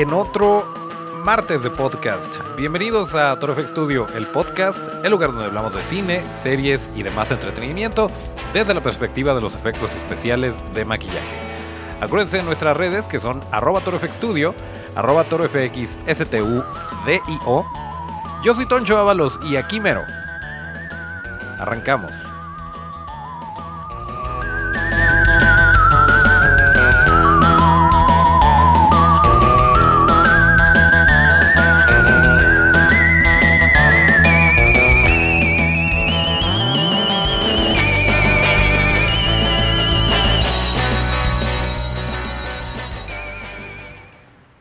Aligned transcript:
en 0.00 0.14
otro 0.14 0.66
martes 1.26 1.62
de 1.62 1.68
podcast. 1.68 2.34
Bienvenidos 2.56 3.14
a 3.14 3.38
Torofx 3.38 3.68
Studio, 3.68 4.06
el 4.14 4.26
podcast, 4.26 4.82
el 5.04 5.10
lugar 5.10 5.30
donde 5.30 5.44
hablamos 5.44 5.74
de 5.74 5.82
cine, 5.82 6.22
series 6.32 6.88
y 6.96 7.02
demás 7.02 7.30
entretenimiento 7.30 8.10
desde 8.54 8.72
la 8.72 8.80
perspectiva 8.80 9.34
de 9.34 9.42
los 9.42 9.54
efectos 9.54 9.94
especiales 9.94 10.64
de 10.72 10.86
maquillaje. 10.86 11.38
Acuérdense 12.00 12.38
de 12.38 12.44
nuestras 12.44 12.78
redes 12.78 13.08
que 13.08 13.20
son 13.20 13.40
arroba 13.52 13.82
Studio, 14.10 14.54
arroba 14.96 15.24
torofxstudio. 15.24 16.64
Yo 18.42 18.54
soy 18.54 18.66
Toncho 18.66 18.96
Ábalos 18.96 19.38
y 19.42 19.56
aquí 19.56 19.80
mero. 19.80 20.00
Arrancamos. 21.58 22.29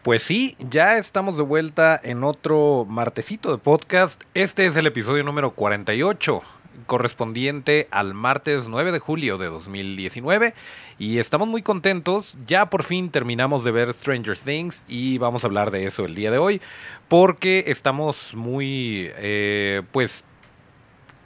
Pues 0.09 0.23
sí, 0.23 0.55
ya 0.57 0.97
estamos 0.97 1.37
de 1.37 1.43
vuelta 1.43 2.01
en 2.03 2.23
otro 2.23 2.83
martesito 2.89 3.51
de 3.51 3.59
podcast. 3.59 4.23
Este 4.33 4.65
es 4.65 4.75
el 4.75 4.87
episodio 4.87 5.23
número 5.23 5.51
48, 5.51 6.41
correspondiente 6.87 7.87
al 7.91 8.15
martes 8.15 8.67
9 8.67 8.91
de 8.91 8.97
julio 8.97 9.37
de 9.37 9.49
2019. 9.49 10.55
Y 10.97 11.19
estamos 11.19 11.47
muy 11.47 11.61
contentos, 11.61 12.39
ya 12.47 12.71
por 12.71 12.81
fin 12.81 13.11
terminamos 13.11 13.63
de 13.63 13.69
ver 13.69 13.93
Stranger 13.93 14.39
Things 14.39 14.83
y 14.87 15.19
vamos 15.19 15.43
a 15.43 15.47
hablar 15.47 15.69
de 15.69 15.85
eso 15.85 16.05
el 16.05 16.15
día 16.15 16.31
de 16.31 16.39
hoy, 16.39 16.59
porque 17.07 17.65
estamos 17.67 18.33
muy, 18.33 19.11
eh, 19.15 19.83
pues, 19.91 20.25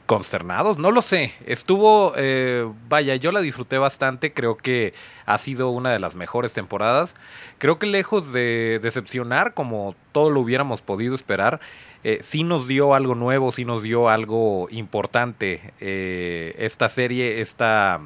consternados, 0.06 0.78
no 0.78 0.92
lo 0.92 1.02
sé. 1.02 1.34
Estuvo, 1.46 2.14
eh, 2.18 2.70
vaya, 2.90 3.16
yo 3.16 3.32
la 3.32 3.42
disfruté 3.42 3.78
bastante, 3.78 4.34
creo 4.34 4.58
que 4.58 4.94
ha 5.26 5.38
sido 5.38 5.70
una 5.70 5.92
de 5.92 6.00
las 6.00 6.16
mejores 6.16 6.54
temporadas. 6.54 7.16
Creo 7.58 7.80
que 7.80 7.86
lejos 7.86 8.34
de 8.34 8.80
decepcionar 8.82 9.54
como 9.54 9.96
todo 10.12 10.30
lo 10.30 10.42
hubiéramos 10.42 10.82
podido 10.82 11.16
esperar, 11.16 11.62
eh, 12.04 12.20
sí 12.22 12.44
nos 12.44 12.68
dio 12.68 12.96
algo 12.96 13.16
nuevo, 13.16 13.52
sí 13.52 13.64
nos 13.64 13.82
dio 13.82 14.10
algo 14.10 14.68
importante 14.72 15.74
eh, 15.80 16.56
esta 16.58 16.90
serie, 16.90 17.42
esta, 17.42 18.02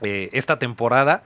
esta 0.00 0.58
temporada. 0.58 1.24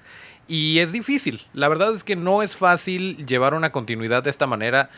Y 0.49 0.79
es 0.79 0.93
difícil, 0.93 1.43
la 1.55 1.69
verdad 1.69 1.95
es 1.95 2.05
que 2.05 2.15
no 2.15 2.43
es 2.43 2.57
fácil 2.57 3.27
llevar 3.27 3.55
una 3.55 3.73
continuidad 3.73 4.23
de 4.23 4.31
esta 4.31 4.47
manera, 4.47 4.91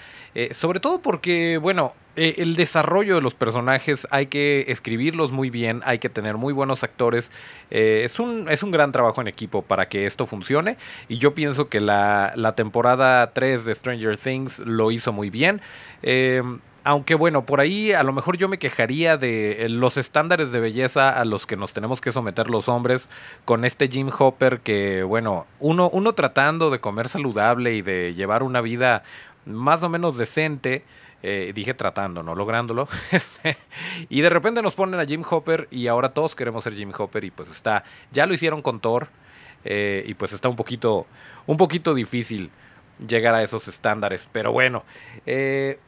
sobre 0.52 0.78
todo 0.78 1.00
porque, 1.00 1.56
bueno, 1.56 1.94
eh, 2.20 2.42
el 2.42 2.56
desarrollo 2.56 3.14
de 3.14 3.20
los 3.20 3.34
personajes 3.34 4.08
hay 4.10 4.26
que 4.26 4.64
escribirlos 4.66 5.30
muy 5.30 5.50
bien, 5.50 5.82
hay 5.84 6.00
que 6.00 6.08
tener 6.08 6.36
muy 6.36 6.52
buenos 6.52 6.82
actores. 6.82 7.30
Eh, 7.70 8.02
es, 8.04 8.18
un, 8.18 8.48
es 8.48 8.64
un 8.64 8.72
gran 8.72 8.90
trabajo 8.90 9.20
en 9.20 9.28
equipo 9.28 9.62
para 9.62 9.88
que 9.88 10.04
esto 10.04 10.26
funcione. 10.26 10.78
Y 11.08 11.18
yo 11.18 11.36
pienso 11.36 11.68
que 11.68 11.80
la, 11.80 12.32
temporada 12.56 13.32
3 13.34 13.64
de 13.66 13.72
Stranger 13.72 14.18
Things 14.18 14.58
lo 14.58 14.90
hizo 14.90 15.12
muy 15.12 15.30
bien. 15.30 15.60
Eh, 16.88 16.90
aunque 16.90 17.14
bueno, 17.14 17.44
por 17.44 17.60
ahí 17.60 17.92
a 17.92 18.02
lo 18.02 18.12
mejor 18.12 18.36
yo 18.38 18.48
me 18.48 18.58
quejaría 18.58 19.16
de 19.16 19.66
los 19.68 19.96
estándares 19.96 20.52
de 20.52 20.60
belleza 20.60 21.10
a 21.10 21.24
los 21.24 21.46
que 21.46 21.56
nos 21.56 21.74
tenemos 21.74 22.00
que 22.00 22.12
someter 22.12 22.48
los 22.48 22.68
hombres 22.68 23.08
con 23.44 23.64
este 23.64 23.88
Jim 23.88 24.10
Hopper 24.16 24.60
que 24.60 25.02
bueno, 25.02 25.46
uno, 25.60 25.90
uno 25.92 26.14
tratando 26.14 26.70
de 26.70 26.80
comer 26.80 27.08
saludable 27.08 27.74
y 27.74 27.82
de 27.82 28.14
llevar 28.14 28.42
una 28.42 28.60
vida 28.60 29.02
más 29.44 29.82
o 29.82 29.88
menos 29.88 30.16
decente, 30.16 30.84
eh, 31.22 31.52
dije 31.54 31.74
tratando, 31.74 32.22
no 32.22 32.34
lográndolo. 32.34 32.88
y 34.08 34.20
de 34.20 34.30
repente 34.30 34.62
nos 34.62 34.74
ponen 34.74 35.00
a 35.00 35.06
Jim 35.06 35.22
Hopper 35.28 35.68
y 35.70 35.86
ahora 35.86 36.10
todos 36.10 36.34
queremos 36.34 36.64
ser 36.64 36.74
Jim 36.74 36.92
Hopper 36.96 37.24
y 37.24 37.30
pues 37.30 37.50
está, 37.50 37.84
ya 38.12 38.26
lo 38.26 38.34
hicieron 38.34 38.62
con 38.62 38.80
Thor 38.80 39.08
eh, 39.64 40.04
y 40.06 40.14
pues 40.14 40.32
está 40.32 40.48
un 40.48 40.56
poquito, 40.56 41.06
un 41.46 41.56
poquito 41.56 41.94
difícil 41.94 42.50
llegar 43.06 43.34
a 43.34 43.42
esos 43.42 43.68
estándares. 43.68 44.28
Pero 44.32 44.52
bueno, 44.52 44.84
eh, 45.26 45.78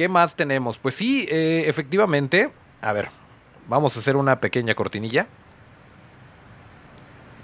¿qué 0.00 0.08
más 0.08 0.34
tenemos? 0.34 0.78
Pues 0.78 0.94
sí, 0.94 1.28
efectivamente, 1.30 2.50
a 2.80 2.94
ver, 2.94 3.10
vamos 3.68 3.94
a 3.94 4.00
hacer 4.00 4.16
una 4.16 4.40
pequeña 4.40 4.74
cortinilla. 4.74 5.26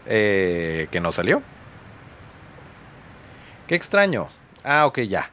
que 0.06 0.99
no 1.03 1.12
salió. 1.12 1.43
Qué 3.67 3.75
extraño. 3.75 4.31
Ah, 4.65 4.87
ok, 4.87 5.00
ya. 5.00 5.28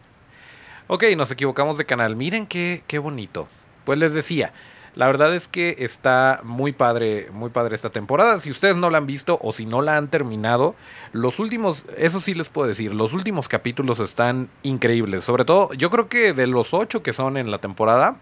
Ok, 0.88 1.06
nos 1.16 1.32
equivocamos 1.32 1.78
de 1.78 1.86
canal. 1.86 2.18
Miren 2.18 2.46
qué, 2.46 2.84
qué 2.88 3.00
bonito. 3.00 3.48
Pues 3.86 3.98
les 3.98 4.14
decía, 4.14 4.52
la 4.96 5.08
verdad 5.08 5.34
es 5.36 5.48
que 5.48 5.78
está 5.80 6.42
muy 6.44 6.72
padre, 6.72 7.30
muy 7.32 7.50
padre 7.50 7.76
esta 7.76 7.90
temporada. 7.90 8.40
Si 8.40 8.52
ustedes 8.52 8.76
no 8.76 8.90
la 8.90 9.00
han 9.00 9.08
visto 9.08 9.40
o 9.42 9.52
si 9.52 9.66
no 9.66 9.82
la 9.82 9.98
han 9.98 10.08
terminado, 10.08 10.76
los 11.14 11.40
últimos, 11.40 11.84
eso 11.98 12.22
sí 12.22 12.36
les 12.36 12.50
puedo 12.50 12.68
decir, 12.68 12.94
los 12.94 13.14
últimos 13.14 13.48
capítulos 13.48 14.00
están 14.00 14.50
increíbles. 14.62 15.24
Sobre 15.24 15.46
todo, 15.46 15.74
yo 15.74 15.90
creo 15.90 16.10
que 16.10 16.34
de 16.34 16.48
los 16.48 16.74
ocho 16.74 17.02
que 17.02 17.14
son 17.14 17.38
en 17.38 17.50
la 17.50 17.58
temporada, 17.58 18.18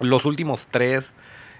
los 0.00 0.24
últimos 0.24 0.68
tres 0.70 1.12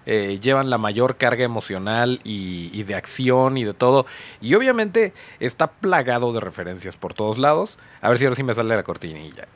eh, 0.06 0.38
llevan 0.40 0.70
la 0.70 0.78
mayor 0.78 1.16
carga 1.16 1.44
emocional 1.44 2.20
y, 2.24 2.70
y 2.72 2.82
de 2.84 2.94
acción 2.94 3.58
y 3.58 3.64
de 3.64 3.74
todo. 3.74 4.06
Y 4.40 4.54
obviamente 4.54 5.12
está 5.38 5.72
plagado 5.72 6.32
de 6.32 6.40
referencias 6.40 6.96
por 6.96 7.12
todos 7.12 7.36
lados. 7.36 7.78
A 8.00 8.08
ver 8.08 8.18
si 8.18 8.24
ahora 8.24 8.36
sí 8.36 8.42
me 8.42 8.54
sale 8.54 8.74
la 8.74 8.82
cortinilla. 8.84 9.46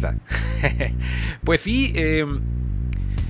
Pues 1.44 1.60
sí, 1.60 1.92
em, 1.94 2.40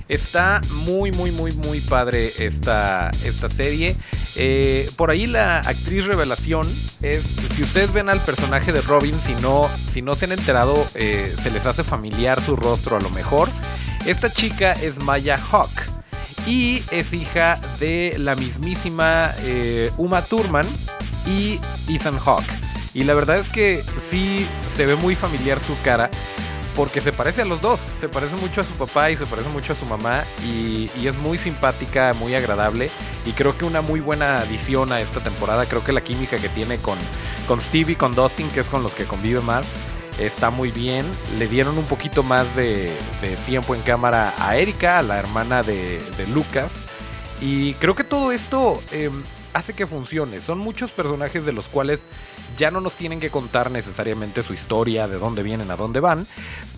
está 0.08 0.60
muy, 0.84 1.12
muy, 1.12 1.32
muy, 1.32 1.52
muy 1.52 1.80
padre 1.80 2.30
esta, 2.38 3.10
esta 3.24 3.48
serie. 3.48 3.96
Eh, 4.36 4.88
por 4.96 5.10
ahí 5.10 5.26
la 5.26 5.60
actriz 5.60 6.04
revelación 6.04 6.66
es, 7.02 7.22
si 7.54 7.62
ustedes 7.62 7.92
ven 7.92 8.08
al 8.08 8.20
personaje 8.20 8.72
de 8.72 8.82
Robin, 8.82 9.18
si 9.18 9.34
no, 9.36 9.68
si 9.90 10.02
no 10.02 10.14
se 10.14 10.26
han 10.26 10.32
enterado, 10.32 10.86
eh, 10.94 11.34
se 11.38 11.50
les 11.50 11.66
hace 11.66 11.82
familiar 11.82 12.42
su 12.42 12.56
rostro 12.56 12.96
a 12.96 13.00
lo 13.00 13.10
mejor. 13.10 13.48
Esta 14.04 14.30
chica 14.30 14.72
es 14.72 14.98
Maya 14.98 15.38
Hawk 15.38 15.70
y 16.46 16.82
es 16.90 17.12
hija 17.12 17.58
de 17.80 18.14
la 18.18 18.36
mismísima 18.36 19.34
eh, 19.42 19.90
Uma 19.96 20.22
Thurman 20.22 20.66
y 21.26 21.58
Ethan 21.88 22.18
Hawke. 22.18 22.52
Y 22.94 23.04
la 23.04 23.14
verdad 23.14 23.38
es 23.38 23.50
que 23.50 23.82
sí 24.10 24.46
se 24.74 24.86
ve 24.86 24.96
muy 24.96 25.14
familiar 25.14 25.58
su 25.60 25.76
cara 25.82 26.10
porque 26.76 27.00
se 27.00 27.12
parece 27.12 27.42
a 27.42 27.44
los 27.46 27.60
dos. 27.60 27.80
Se 27.98 28.08
parece 28.08 28.36
mucho 28.36 28.60
a 28.60 28.64
su 28.64 28.74
papá 28.74 29.10
y 29.10 29.16
se 29.16 29.26
parece 29.26 29.48
mucho 29.48 29.72
a 29.72 29.76
su 29.76 29.86
mamá. 29.86 30.24
Y, 30.44 30.90
es 31.06 31.16
muy 31.16 31.38
simpática, 31.38 32.12
muy 32.12 32.34
agradable. 32.34 32.90
Y 33.24 33.32
creo 33.32 33.56
que 33.56 33.64
una 33.64 33.80
muy 33.80 34.00
buena 34.00 34.40
adición 34.40 34.92
a 34.92 35.00
esta 35.00 35.20
temporada. 35.20 35.64
Creo 35.64 35.82
que 35.82 35.92
la 35.92 36.02
química 36.02 36.36
que 36.36 36.50
tiene 36.50 36.78
con, 36.78 36.98
con 37.48 37.60
y 37.72 37.94
con 37.94 38.14
Dustin, 38.14 38.50
que 38.50 38.60
es 38.60 38.68
con 38.68 38.82
los 38.82 38.92
que 38.92 39.04
convive 39.04 39.40
más, 39.40 39.66
está 40.18 40.50
muy 40.50 40.70
bien. 40.70 41.06
Le 41.38 41.48
dieron 41.48 41.78
un 41.78 41.86
poquito 41.86 42.22
más 42.22 42.54
de, 42.54 42.94
tiempo 43.46 43.74
en 43.74 43.80
cámara 43.80 44.34
a 44.38 44.56
Erika, 44.56 44.98
a 44.98 45.02
la 45.02 45.18
hermana 45.18 45.62
de, 45.62 46.02
Lucas. 46.32 46.82
Y 47.40 47.74
creo 47.74 47.94
que 47.94 48.04
todo 48.04 48.32
esto 48.32 48.82
em, 48.90 49.22
hace 49.56 49.72
que 49.72 49.86
funcione. 49.86 50.42
Son 50.42 50.58
muchos 50.58 50.90
personajes 50.90 51.46
de 51.46 51.52
los 51.52 51.66
cuales 51.66 52.04
ya 52.56 52.70
no 52.70 52.80
nos 52.80 52.92
tienen 52.94 53.20
que 53.20 53.30
contar 53.30 53.70
necesariamente 53.70 54.42
su 54.42 54.52
historia, 54.52 55.08
de 55.08 55.18
dónde 55.18 55.42
vienen, 55.42 55.70
a 55.70 55.76
dónde 55.76 56.00
van, 56.00 56.26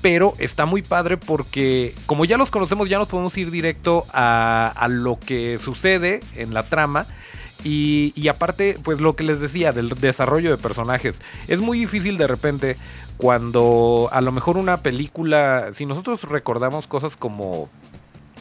pero 0.01 0.33
está 0.39 0.65
muy 0.65 0.83
padre 0.83 1.17
porque 1.17 1.93
como 2.07 2.25
ya 2.25 2.37
los 2.37 2.51
conocemos 2.51 2.89
ya 2.89 2.99
nos 2.99 3.09
podemos 3.09 3.37
ir 3.37 3.51
directo 3.51 4.07
a, 4.13 4.87
lo 4.89 5.19
que 5.19 5.59
sucede 5.59 6.21
en 6.35 6.55
la 6.55 6.63
trama. 6.63 7.07
Y, 7.65 8.13
y, 8.15 8.29
aparte, 8.29 8.79
pues 8.85 9.01
lo 9.01 9.17
que 9.17 9.25
les 9.25 9.41
decía 9.41 9.73
del 9.73 9.89
desarrollo 9.89 10.51
de 10.53 10.59
personajes, 10.59 11.21
es 11.49 11.59
muy 11.59 11.81
difícil 11.81 12.17
de 12.17 12.29
repente 12.29 12.77
cuando 13.17 14.09
a 14.13 14.21
lo 14.21 14.31
mejor 14.31 14.57
una 14.57 14.77
película, 14.77 15.71
si 15.73 15.85
nosotros 15.85 16.23
recordamos 16.23 16.87
cosas 16.87 17.17
como 17.17 17.69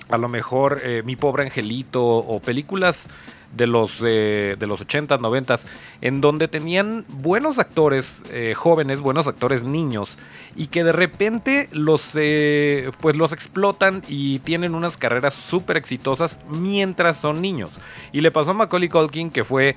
a 0.09 0.17
lo 0.17 0.29
mejor 0.29 0.81
eh, 0.83 1.01
Mi 1.03 1.15
pobre 1.15 1.43
angelito 1.43 2.05
o 2.05 2.39
películas 2.39 3.07
de 3.55 3.67
los, 3.67 3.97
eh, 4.03 4.55
de 4.59 4.67
los 4.67 4.85
80s, 4.85 5.19
90 5.19 5.55
en 6.01 6.21
donde 6.21 6.47
tenían 6.47 7.05
buenos 7.07 7.59
actores 7.59 8.23
eh, 8.31 8.53
jóvenes, 8.55 9.01
buenos 9.01 9.27
actores 9.27 9.63
niños, 9.63 10.17
y 10.55 10.67
que 10.67 10.83
de 10.83 10.91
repente 10.91 11.69
los, 11.71 12.11
pues 12.99 13.15
los 13.15 13.31
explotan 13.31 14.03
y 14.07 14.39
tienen 14.39 14.73
unas 14.75 14.97
carreras 14.97 15.33
súper 15.33 15.77
exitosas 15.77 16.39
mientras 16.49 17.17
son 17.17 17.41
niños. 17.41 17.71
Y 18.11 18.21
le 18.21 18.31
pasó 18.31 18.51
a 18.51 18.53
Macaulay 18.53 18.89
Culkin, 18.89 19.29
que 19.29 19.43
fue, 19.43 19.75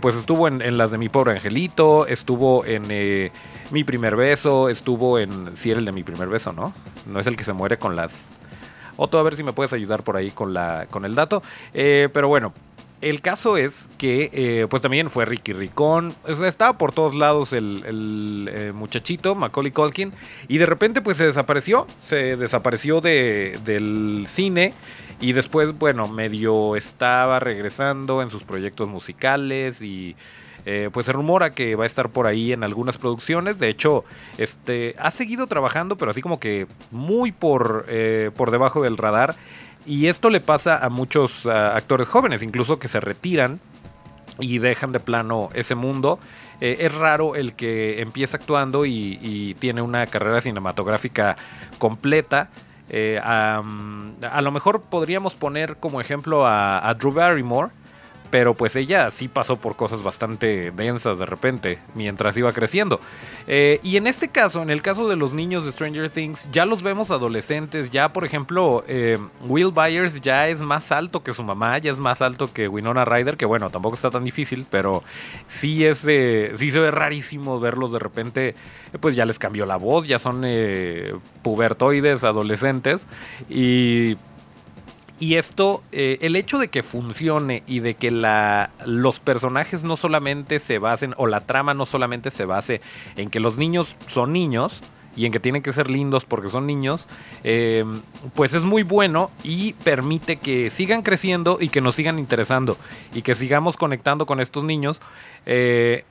pues 0.00 0.16
estuvo 0.16 0.48
en, 0.48 0.78
las 0.78 0.90
de 0.90 0.98
Mi 0.98 1.10
Pobre 1.10 1.32
Angelito, 1.32 2.06
estuvo 2.06 2.64
en 2.64 3.30
Mi 3.70 3.84
Primer 3.84 4.16
Beso, 4.16 4.70
estuvo 4.70 5.18
en, 5.18 5.54
si 5.56 5.70
era 5.70 5.78
el 5.78 5.84
de 5.84 5.92
Mi 5.92 6.04
Primer 6.04 6.28
Beso, 6.28 6.54
¿no? 6.54 6.72
No 7.06 7.20
es 7.20 7.26
el 7.26 7.36
que 7.36 7.44
se 7.44 7.52
muere 7.52 7.78
con 7.78 7.94
las 7.94 8.32
Otto, 8.96 9.18
a 9.18 9.22
ver 9.22 9.36
si 9.36 9.42
me 9.42 9.52
puedes 9.52 9.72
ayudar 9.72 10.02
por 10.02 10.16
ahí 10.16 10.30
con, 10.30 10.54
la, 10.54 10.86
con 10.90 11.04
el 11.04 11.14
dato. 11.14 11.42
Eh, 11.72 12.08
pero 12.12 12.28
bueno, 12.28 12.52
El 13.04 13.20
caso 13.20 13.58
es 13.58 13.86
que, 13.98 14.30
eh, 14.32 14.66
pues 14.70 14.80
también 14.80 15.10
fue 15.10 15.26
Ricky 15.26 15.52
Ricón, 15.52 16.14
estaba 16.26 16.78
por 16.78 16.92
todos 16.92 17.14
lados 17.14 17.52
el, 17.52 18.48
eh, 18.50 18.72
muchachito, 18.74 19.34
Macaulay 19.34 19.72
Culkin, 19.72 20.10
y 20.48 20.56
de 20.56 20.64
repente 20.64 21.02
pues 21.02 21.18
se 21.18 21.26
desapareció, 21.26 21.86
se 22.00 22.38
desapareció 22.38 23.02
de, 23.02 23.60
del 23.62 24.24
cine, 24.26 24.72
y 25.20 25.34
después, 25.34 25.78
bueno, 25.78 26.08
medio 26.08 26.76
estaba 26.76 27.40
regresando 27.40 28.22
en 28.22 28.30
sus 28.30 28.42
proyectos 28.42 28.88
musicales 28.88 29.82
y... 29.82 30.16
Eh, 30.66 30.88
pues 30.90 31.04
se 31.04 31.12
rumora 31.12 31.52
que 31.52 31.76
va 31.76 31.84
a 31.84 31.86
estar 31.86 32.08
por 32.08 32.26
ahí 32.26 32.54
en 32.54 32.64
algunas 32.64 32.96
producciones. 32.96 33.58
De 33.58 33.68
hecho, 33.68 34.02
este 34.38 34.94
ha 34.98 35.10
seguido 35.10 35.46
trabajando, 35.46 35.98
pero 35.98 36.10
así 36.10 36.22
como 36.22 36.40
que 36.40 36.66
muy 36.90 37.32
por, 37.32 37.84
por 38.34 38.50
debajo 38.50 38.82
del 38.82 38.96
radar. 38.96 39.36
Y 39.86 40.06
esto 40.06 40.30
le 40.30 40.40
pasa 40.40 40.84
a 40.84 40.88
muchos 40.88 41.46
actores 41.46 42.08
jóvenes, 42.08 42.42
incluso 42.42 42.78
que 42.78 42.88
se 42.88 43.00
retiran 43.00 43.60
y 44.38 44.58
dejan 44.58 44.92
de 44.92 45.00
plano 45.00 45.50
ese 45.54 45.74
mundo. 45.74 46.18
Eh, 46.60 46.78
es 46.80 46.94
raro 46.94 47.34
el 47.34 47.54
que 47.54 48.00
empieza 48.00 48.36
actuando 48.36 48.86
y, 48.86 49.56
tiene 49.58 49.82
una 49.82 50.06
carrera 50.06 50.40
cinematográfica 50.40 51.36
completa. 51.78 52.50
Eh, 52.88 53.20
a, 53.22 53.62
lo 54.42 54.52
mejor 54.52 54.82
podríamos 54.82 55.34
poner 55.34 55.76
como 55.76 56.00
ejemplo 56.00 56.46
a 56.46 56.94
Drew 56.98 57.12
Barrymore 57.12 57.70
pero 58.30 58.54
pues 58.54 58.76
ella 58.76 59.10
sí 59.10 59.28
pasó 59.28 59.56
por 59.56 59.76
cosas 59.76 60.02
bastante 60.02 60.70
densas 60.70 61.18
de 61.18 61.26
repente 61.26 61.78
mientras 61.94 62.36
iba 62.36 62.52
creciendo. 62.52 63.00
Eh, 63.46 63.80
y 63.82 63.96
en 63.96 64.06
este 64.06 64.28
caso, 64.28 64.62
en 64.62 64.70
el 64.70 64.82
caso 64.82 65.08
de 65.08 65.16
los 65.16 65.32
niños 65.32 65.64
de 65.64 65.72
Stranger 65.72 66.10
Things, 66.10 66.48
ya 66.50 66.66
los 66.66 66.82
vemos 66.82 67.10
adolescentes, 67.10 67.90
ya 67.90 68.12
por 68.12 68.24
ejemplo, 68.24 68.84
eh, 68.88 69.18
Will 69.46 69.70
Byers 69.72 70.20
ya 70.20 70.48
es 70.48 70.60
más 70.60 70.92
alto 70.92 71.22
que 71.22 71.34
su 71.34 71.42
mamá, 71.42 71.78
ya 71.78 71.90
es 71.90 71.98
más 71.98 72.22
alto 72.22 72.52
que 72.52 72.68
Winona 72.68 73.04
Ryder, 73.04 73.36
que 73.36 73.46
bueno, 73.46 73.70
tampoco 73.70 73.94
está 73.94 74.10
tan 74.10 74.24
difícil, 74.24 74.66
pero 74.70 75.02
sí 75.48 75.84
es, 75.84 75.98
sí 75.98 76.70
se 76.70 76.80
ve 76.80 76.90
rarísimo 76.90 77.60
verlos 77.60 77.92
de 77.92 77.98
repente, 77.98 78.54
pues 79.00 79.16
ya 79.16 79.24
les 79.26 79.38
cambió 79.38 79.66
la 79.66 79.76
voz, 79.76 80.06
ya 80.06 80.18
son 80.18 80.42
eh, 80.44 81.14
pubertoides, 81.42 82.24
adolescentes, 82.24 83.06
y 83.48 84.16
y 85.20 85.36
esto, 85.36 85.82
eh, 85.92 86.18
el 86.22 86.34
hecho 86.36 86.58
de 86.58 86.68
que 86.68 86.82
funcione 86.82 87.62
y 87.66 87.80
de 87.80 87.94
que 87.94 88.10
la, 88.10 88.70
los 88.84 89.20
personajes 89.20 89.84
no 89.84 89.96
solamente 89.96 90.58
se 90.58 90.78
basen, 90.78 91.14
o 91.16 91.26
la 91.26 91.40
trama 91.40 91.72
no 91.74 91.86
solamente 91.86 92.30
se 92.30 92.44
base 92.44 92.80
en 93.16 93.30
que 93.30 93.40
los 93.40 93.56
niños 93.56 93.96
son 94.08 94.32
niños 94.32 94.82
y 95.16 95.26
en 95.26 95.32
que 95.32 95.38
tienen 95.38 95.62
que 95.62 95.72
ser 95.72 95.90
lindos 95.90 96.24
porque 96.24 96.50
son 96.50 96.66
niños, 96.66 97.06
em, 97.44 98.02
pues 98.34 98.54
es 98.54 98.64
muy 98.64 98.82
bueno 98.82 99.30
y 99.44 99.74
permite 99.74 100.36
que 100.36 100.70
sigan 100.70 101.02
creciendo 101.02 101.58
y 101.60 101.68
que 101.68 101.80
nos 101.80 101.94
sigan 101.94 102.18
interesando 102.18 102.76
y 103.14 103.22
que 103.22 103.36
sigamos 103.36 103.76
conectando 103.76 104.26
con 104.26 104.40
estos 104.40 104.64
niños. 104.64 105.00
Eh, 105.46 106.04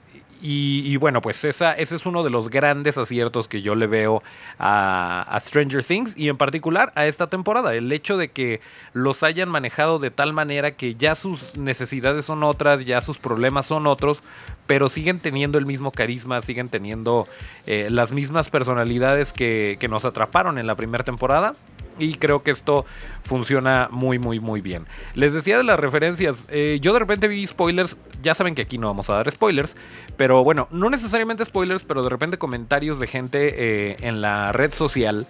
y, 0.46 0.98
bueno, 0.98 1.22
pues 1.22 1.46
esa, 1.46 1.72
ese 1.72 1.96
es 1.96 2.06
uno 2.06 2.22
de 2.22 2.30
los 2.30 2.50
grandes 2.50 2.98
aciertos 2.98 3.48
que 3.48 3.62
yo 3.62 3.76
le 3.76 3.88
veo 3.88 4.22
a, 4.60 5.40
Stranger 5.40 5.86
Things 5.86 6.18
y 6.18 6.28
en 6.28 6.36
particular 6.36 6.92
a 6.96 7.06
esta 7.06 7.28
temporada. 7.28 7.74
El 7.74 7.90
hecho 7.94 8.18
de 8.18 8.30
que 8.30 8.60
los 8.92 9.24
hayan 9.24 9.48
manejado 9.48 10.00
de 10.00 10.12
tal 10.12 10.34
manera 10.34 10.72
que 10.72 10.96
ya 10.96 11.16
sus 11.16 11.56
necesidades 11.56 12.26
son 12.26 12.44
otras, 12.44 12.86
ya 12.86 13.00
sus 13.00 13.20
problemas 13.20 13.68
son 13.68 13.88
otros, 13.88 14.20
pero 14.68 14.90
siguen 14.90 15.20
teniendo 15.20 15.58
el 15.58 15.66
mismo 15.66 15.92
carisma, 15.92 16.42
siguen 16.42 16.68
teniendo 16.68 17.28
eh, 17.66 17.88
las 17.90 18.14
mismas 18.14 18.50
personalidades 18.50 19.34
que, 19.34 19.78
que 19.80 19.88
nos 19.88 20.06
atraparon 20.06 20.58
en 20.58 20.68
la 20.68 20.76
primera 20.76 21.04
temporada. 21.04 21.54
Y 22.00 22.16
creo 22.16 22.42
que 22.42 22.52
esto 22.52 22.86
funciona 23.24 23.88
muy, 23.92 24.18
muy, 24.18 24.40
muy 24.40 24.62
bien. 24.62 24.88
Les 25.14 25.34
decía 25.34 25.58
de 25.58 25.64
las 25.64 25.80
referencias. 25.80 26.48
Eh, 26.50 26.80
yo 26.82 26.94
de 26.94 27.00
repente 27.00 27.28
vi 27.28 27.46
spoilers. 27.46 27.98
Ya 28.24 28.34
saben 28.34 28.56
que 28.56 28.64
aquí 28.64 28.78
no 28.78 28.88
vamos 28.88 29.10
a 29.10 29.14
dar 29.14 29.30
spoilers. 29.30 29.76
Pero 30.18 30.44
bueno, 30.44 30.68
no 30.72 30.90
necesariamente 30.90 31.46
spoilers, 31.46 31.84
pero 31.84 32.04
de 32.04 32.10
repente 32.10 32.38
comentarios 32.38 33.00
de 33.00 33.08
gente 33.08 33.92
eh, 33.92 33.98
en 34.00 34.22
la 34.22 34.52
red 34.52 34.72
social 34.72 35.28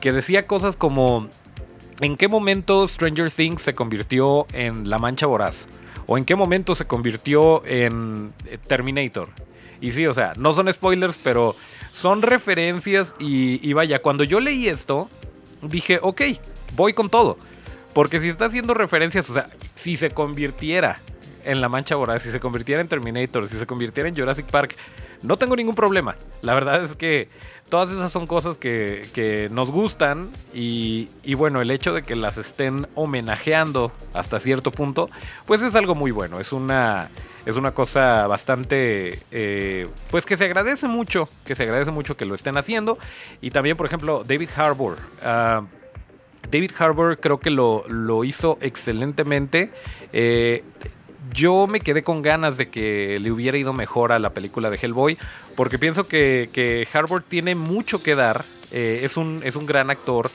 que 0.00 0.12
decía 0.12 0.48
cosas 0.48 0.74
como: 0.74 1.28
¿En 2.00 2.16
qué 2.16 2.26
momento 2.26 2.88
Stranger 2.88 3.30
Things 3.30 3.62
se 3.62 3.74
convirtió 3.74 4.46
en 4.52 4.90
La 4.90 4.98
Mancha 4.98 5.26
Voraz? 5.26 5.68
¿O 6.12 6.18
en 6.18 6.24
qué 6.24 6.34
momento 6.34 6.74
se 6.74 6.86
convirtió 6.86 7.64
en 7.64 8.32
eh, 8.46 8.58
Terminator? 8.58 9.28
Y 9.80 9.92
sí, 9.92 10.08
o 10.08 10.12
sea, 10.12 10.32
no 10.36 10.52
son 10.52 10.70
spoilers, 10.72 11.16
pero 11.22 11.54
son 11.92 12.22
referencias. 12.22 13.14
Y, 13.20 13.64
y 13.66 13.72
vaya, 13.74 14.02
cuando 14.02 14.24
yo 14.24 14.40
leí 14.40 14.66
esto 14.66 15.08
dije, 15.62 16.00
ok, 16.02 16.22
voy 16.74 16.94
con 16.94 17.10
todo. 17.10 17.38
Porque 17.94 18.18
si 18.18 18.28
está 18.28 18.46
haciendo 18.46 18.74
referencias, 18.74 19.30
o 19.30 19.34
sea, 19.34 19.50
si 19.76 19.96
se 19.96 20.10
convirtiera 20.10 20.98
en 21.44 21.60
La 21.60 21.68
Mancha 21.68 21.96
Voraz, 21.96 22.22
si 22.22 22.30
se 22.30 22.40
convirtiera 22.40 22.80
en 22.80 22.88
Terminator, 22.88 23.48
si 23.48 23.58
se 23.58 23.66
convirtiera 23.66 24.08
en 24.08 24.16
Jurassic 24.16 24.46
Park, 24.46 24.76
no 25.22 25.36
tengo 25.36 25.56
ningún 25.56 25.74
problema. 25.74 26.16
La 26.42 26.54
verdad 26.54 26.82
es 26.82 26.94
que 26.96 27.28
todas 27.68 27.90
esas 27.90 28.10
son 28.10 28.26
cosas 28.26 28.56
que, 28.56 29.48
nos 29.50 29.70
gustan 29.70 30.30
y, 30.52 31.08
bueno, 31.34 31.60
el 31.60 31.70
hecho 31.70 31.92
de 31.92 32.02
que 32.02 32.16
las 32.16 32.36
estén 32.36 32.86
homenajeando 32.94 33.92
hasta 34.14 34.40
cierto 34.40 34.70
punto, 34.70 35.08
pues 35.46 35.62
es 35.62 35.74
algo 35.74 35.94
muy 35.94 36.10
bueno. 36.10 36.40
Es 36.40 36.52
una, 36.52 37.08
es 37.46 37.56
una 37.56 37.72
cosa 37.72 38.26
bastante, 38.26 39.20
eh, 39.30 39.86
pues 40.10 40.26
que 40.26 40.36
se 40.36 40.44
agradece 40.44 40.88
mucho, 40.88 41.28
que 41.44 41.54
se 41.54 41.62
agradece 41.62 41.90
mucho 41.90 42.16
que 42.16 42.24
lo 42.24 42.34
estén 42.34 42.56
haciendo. 42.56 42.98
Y 43.40 43.50
también, 43.50 43.76
por 43.76 43.86
ejemplo, 43.86 44.22
David 44.26 44.48
Harbour. 44.56 44.96
Ah, 45.22 45.62
David 46.50 46.72
Harbour 46.78 47.20
creo 47.20 47.38
que 47.38 47.50
lo, 47.50 47.84
lo 47.88 48.24
hizo 48.24 48.58
excelentemente. 48.60 49.70
Eh, 50.12 50.64
yo 51.32 51.66
me 51.66 51.80
quedé 51.80 52.02
con 52.02 52.22
ganas 52.22 52.56
de 52.56 52.68
que 52.68 53.18
le 53.20 53.30
hubiera 53.30 53.58
ido 53.58 53.72
mejor 53.72 54.12
a 54.12 54.18
la 54.18 54.30
película 54.30 54.70
de 54.70 54.78
Hellboy, 54.80 55.18
porque 55.56 55.78
pienso 55.78 56.06
que, 56.06 56.48
que 56.52 56.86
tiene 57.28 57.54
mucho 57.54 58.02
que 58.02 58.14
dar. 58.14 58.44
Eh, 58.72 59.00
es, 59.02 59.16
un, 59.16 59.40
es 59.44 59.56
un 59.56 59.66
gran 59.66 59.90
actor 59.90 60.30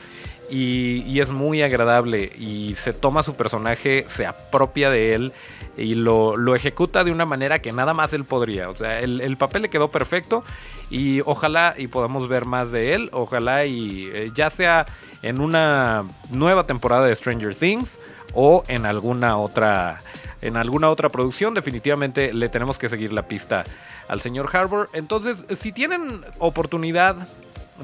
y, 0.50 1.20
es 1.20 1.30
muy 1.30 1.62
agradable 1.62 2.32
y 2.38 2.74
se 2.76 2.92
toma 2.92 3.22
su 3.22 3.34
personaje, 3.34 4.04
se 4.08 4.26
apropia 4.26 4.90
de 4.90 5.14
él 5.14 5.32
y 5.76 5.94
lo, 5.94 6.54
ejecuta 6.54 7.04
de 7.04 7.10
una 7.10 7.24
manera 7.24 7.60
que 7.60 7.72
nada 7.72 7.94
más 7.94 8.12
él 8.12 8.24
podría. 8.24 8.70
O 8.70 8.76
sea, 8.76 9.00
el, 9.00 9.36
papel 9.36 9.62
le 9.62 9.68
quedó 9.68 9.88
perfecto 9.88 10.44
y 10.90 11.20
ojalá 11.24 11.74
y 11.76 11.88
podamos 11.88 12.28
ver 12.28 12.44
más 12.44 12.72
de 12.72 12.94
él, 12.94 13.10
ojalá 13.12 13.64
y 13.64 14.10
eh, 14.12 14.30
ya 14.34 14.50
sea 14.50 14.86
en 15.22 15.40
una 15.40 16.04
nueva 16.30 16.66
temporada 16.66 17.06
de 17.06 17.16
Stranger 17.16 17.54
Things 17.54 17.98
o 18.34 18.64
en 18.68 18.86
alguna 18.86 19.38
otra 19.38 19.98
en 20.46 20.56
alguna 20.56 20.90
otra 20.90 21.08
producción 21.08 21.54
definitivamente 21.54 22.32
le 22.32 22.48
tenemos 22.48 22.78
que 22.78 22.88
seguir 22.88 23.12
la 23.12 23.28
pista 23.28 23.64
al 24.08 24.20
señor 24.20 24.48
Harbour 24.54 24.88
entonces 24.92 25.46
si 25.56 25.72
tienen 25.72 26.22
oportunidad 26.38 27.28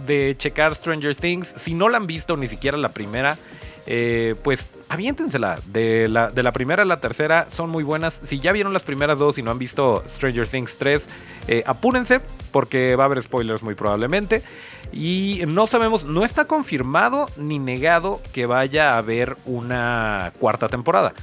de 0.07 0.35
checar 0.37 0.75
Stranger 0.75 1.14
Things. 1.14 1.54
Si 1.57 1.75
no 1.75 1.88
la 1.88 1.99
han 1.99 2.07
visto 2.07 2.37
ni 2.37 2.49
siquiera 2.49 2.76
la 2.76 2.88
primera, 2.88 3.37
eh, 3.87 4.35
pues 4.42 4.69
aviéntensela. 4.88 5.59
De 5.66 6.09
la, 6.09 6.52
primera 6.52 6.83
a 6.83 6.87
la 6.87 7.00
tercera 7.00 7.47
son 7.50 7.71
muy 7.71 7.85
buenas. 7.85 8.21
Si 8.23 8.38
ya 8.38 8.52
vieron 8.52 8.73
las 8.73 8.83
primeras 8.83 9.19
dos 9.19 9.38
y 9.38 9.42
no 9.42 9.50
han 9.50 9.59
visto 9.59 10.02
Stranger 10.09 10.47
Things 10.49 10.78
3, 10.78 11.09
eh, 11.49 11.62
apúrense 11.66 12.21
porque 12.50 12.97
va 12.97 13.04
a 13.04 13.07
haber 13.07 13.23
spoilers 13.23 13.62
muy 13.62 13.75
probablemente. 13.75 14.42
Y 14.92 15.42
no 15.47 15.66
sabemos, 15.66 16.04
no 16.04 16.25
está 16.25 16.45
confirmado 16.45 17.28
ni 17.37 17.59
negado 17.59 18.21
que 18.33 18.47
vaya 18.47 18.95
a 18.95 18.99
haber 18.99 19.37
una 19.47 20.33
cuarta 20.38 20.69
temporada. 20.69 21.14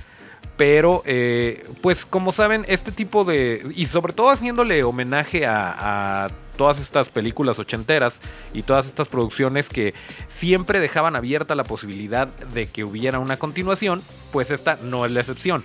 Pero, 0.59 1.03
eh, 1.05 1.63
pues 1.81 2.05
como 2.05 2.33
saben, 2.33 2.65
este 2.67 2.91
tipo 2.91 3.23
de... 3.23 3.65
Y 3.77 3.85
sobre 3.85 4.11
todo 4.11 4.29
haciéndole 4.29 4.83
homenaje 4.83 5.45
a, 5.47 6.27
todas 6.57 6.81
estas 6.81 7.07
películas 7.07 7.59
ochenteras 7.59 8.19
y 8.53 8.63
todas 8.63 8.85
estas 8.85 9.07
producciones 9.07 9.69
que 9.69 9.93
siempre 10.27 10.81
dejaban 10.81 11.15
abierta 11.15 11.55
la 11.55 11.63
posibilidad 11.63 12.27
de 12.27 12.67
que 12.67 12.83
hubiera 12.83 13.19
una 13.19 13.37
continuación, 13.37 14.01
pues 14.33 14.51
esta 14.51 14.77
no 14.83 15.05
es 15.05 15.13
la 15.13 15.21
excepción. 15.21 15.63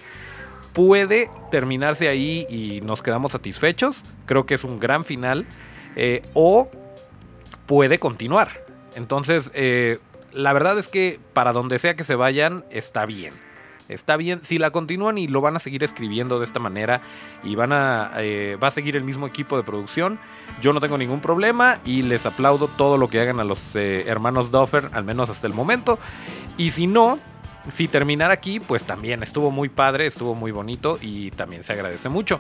Puede 0.75 1.29
terminarse 1.51 2.09
ahí 2.09 2.47
y 2.49 2.81
nos 2.83 3.03
quedamos 3.03 3.33
satisfechos, 3.33 4.01
creo 4.27 4.47
que 4.47 4.55
es 4.55 4.63
un 4.63 4.79
gran 4.79 5.03
final, 5.03 5.45
eh, 5.97 6.23
o 6.35 6.71
puede 7.67 7.99
continuar. 7.99 8.65
Entonces, 8.95 9.51
eh, 9.55 9.99
la 10.33 10.53
verdad 10.53 10.79
es 10.79 10.87
que 10.87 11.19
para 11.33 11.53
donde 11.53 11.81
sea 11.81 11.97
que 11.97 12.05
se 12.05 12.15
vayan, 12.15 12.65
está 12.71 13.07
bien 13.07 13.33
está 13.89 14.17
bien. 14.17 14.41
Si 14.43 14.59
la 14.59 14.71
continúan 14.71 15.19
y 15.19 15.29
lo 15.29 15.41
van 15.41 15.57
a 15.57 15.59
seguir 15.59 15.85
escribiendo 15.85 16.39
de 16.39 16.45
esta 16.45 16.59
manera 16.59 17.01
y 17.43 17.55
van 17.55 17.73
a, 17.73 18.13
eh, 18.19 18.57
va 18.63 18.69
a 18.69 18.71
seguir 18.71 18.97
el 18.97 19.05
mismo 19.05 19.27
equipo 19.27 19.57
de 19.57 19.63
producción, 19.63 20.19
yo 20.61 20.73
no 20.73 20.81
tengo 20.81 20.99
ningún 20.99 21.21
problema 21.21 21.79
y 21.85 22.03
les 22.03 22.27
aplaudo 22.27 22.69
todo 22.69 22.99
lo 22.99 23.09
que 23.09 23.21
hagan 23.21 23.41
a 23.41 23.45
los 23.45 23.75
eh, 23.77 24.05
hermanos 24.07 24.51
Duffer, 24.51 24.91
al 24.93 25.05
menos 25.05 25.31
hasta 25.31 25.47
el 25.47 25.55
momento. 25.55 25.99
Y 26.57 26.71
si 26.71 26.87
no, 26.87 27.19
si 27.73 27.89
terminar 27.89 28.31
aquí, 28.31 28.61
pues 28.61 28.85
también 28.85 29.23
estuvo 29.23 29.51
muy 29.51 29.69
padre, 29.69 30.07
estuvo 30.07 30.35
muy 30.35 30.53
bonito 30.53 30.99
y 31.01 31.31
también 31.33 31.65
se 31.65 31.73
agradece 31.73 32.09
mucho. 32.09 32.39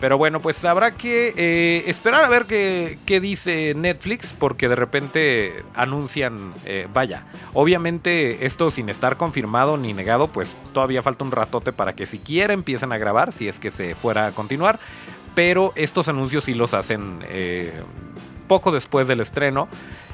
Pero 0.00 0.18
bueno, 0.18 0.40
pues 0.40 0.62
habrá 0.64 0.92
que 0.94 1.32
eh, 1.36 1.84
esperar 1.86 2.24
a 2.24 2.28
ver 2.28 2.44
qué, 2.44 3.20
dice 3.20 3.74
Netflix, 3.74 4.34
porque 4.34 4.68
de 4.68 4.76
repente 4.76 5.64
anuncian, 5.74 6.52
eh, 6.66 6.86
vaya, 6.92 7.24
obviamente 7.54 8.44
esto 8.44 8.70
sin 8.70 8.90
estar 8.90 9.16
confirmado 9.16 9.78
ni 9.78 9.94
negado, 9.94 10.28
pues 10.28 10.54
todavía 10.74 11.02
falta 11.02 11.24
un 11.24 11.32
ratote 11.32 11.72
para 11.72 11.94
que 11.94 12.06
siquiera 12.06 12.52
empiecen 12.52 12.92
a 12.92 12.98
grabar, 12.98 13.32
si 13.32 13.48
es 13.48 13.58
que 13.58 13.70
se 13.70 13.94
fuera 13.94 14.26
a 14.26 14.32
continuar. 14.32 14.78
Pero 15.34 15.72
estos 15.76 16.08
anuncios 16.08 16.44
sí 16.44 16.54
los 16.54 16.74
hacen 16.74 17.24
eh, 17.28 17.72
poco 18.46 18.72
después 18.72 19.08
del 19.08 19.20
estreno. 19.20 19.68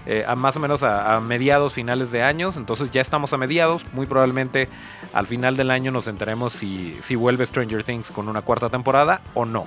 Eh, 0.04 0.24
a 0.26 0.34
más 0.34 0.56
o 0.56 0.60
menos 0.60 0.82
a, 0.82 1.20
mediados, 1.20 1.74
finales 1.74 2.10
de 2.10 2.22
años. 2.22 2.56
Entonces 2.56 2.90
ya 2.90 3.00
estamos 3.00 3.32
a 3.32 3.36
mediados. 3.36 3.82
Muy 3.92 4.06
probablemente 4.06 4.68
al 5.12 5.26
final 5.26 5.56
del 5.56 5.70
año 5.70 5.92
nos 5.92 6.08
enteremos 6.08 6.52
si, 6.52 6.98
si 7.02 7.14
vuelve 7.14 7.46
Stranger 7.46 7.84
Things 7.84 8.10
con 8.10 8.28
una 8.28 8.42
cuarta 8.42 8.68
temporada 8.68 9.20
o 9.34 9.44
no. 9.44 9.66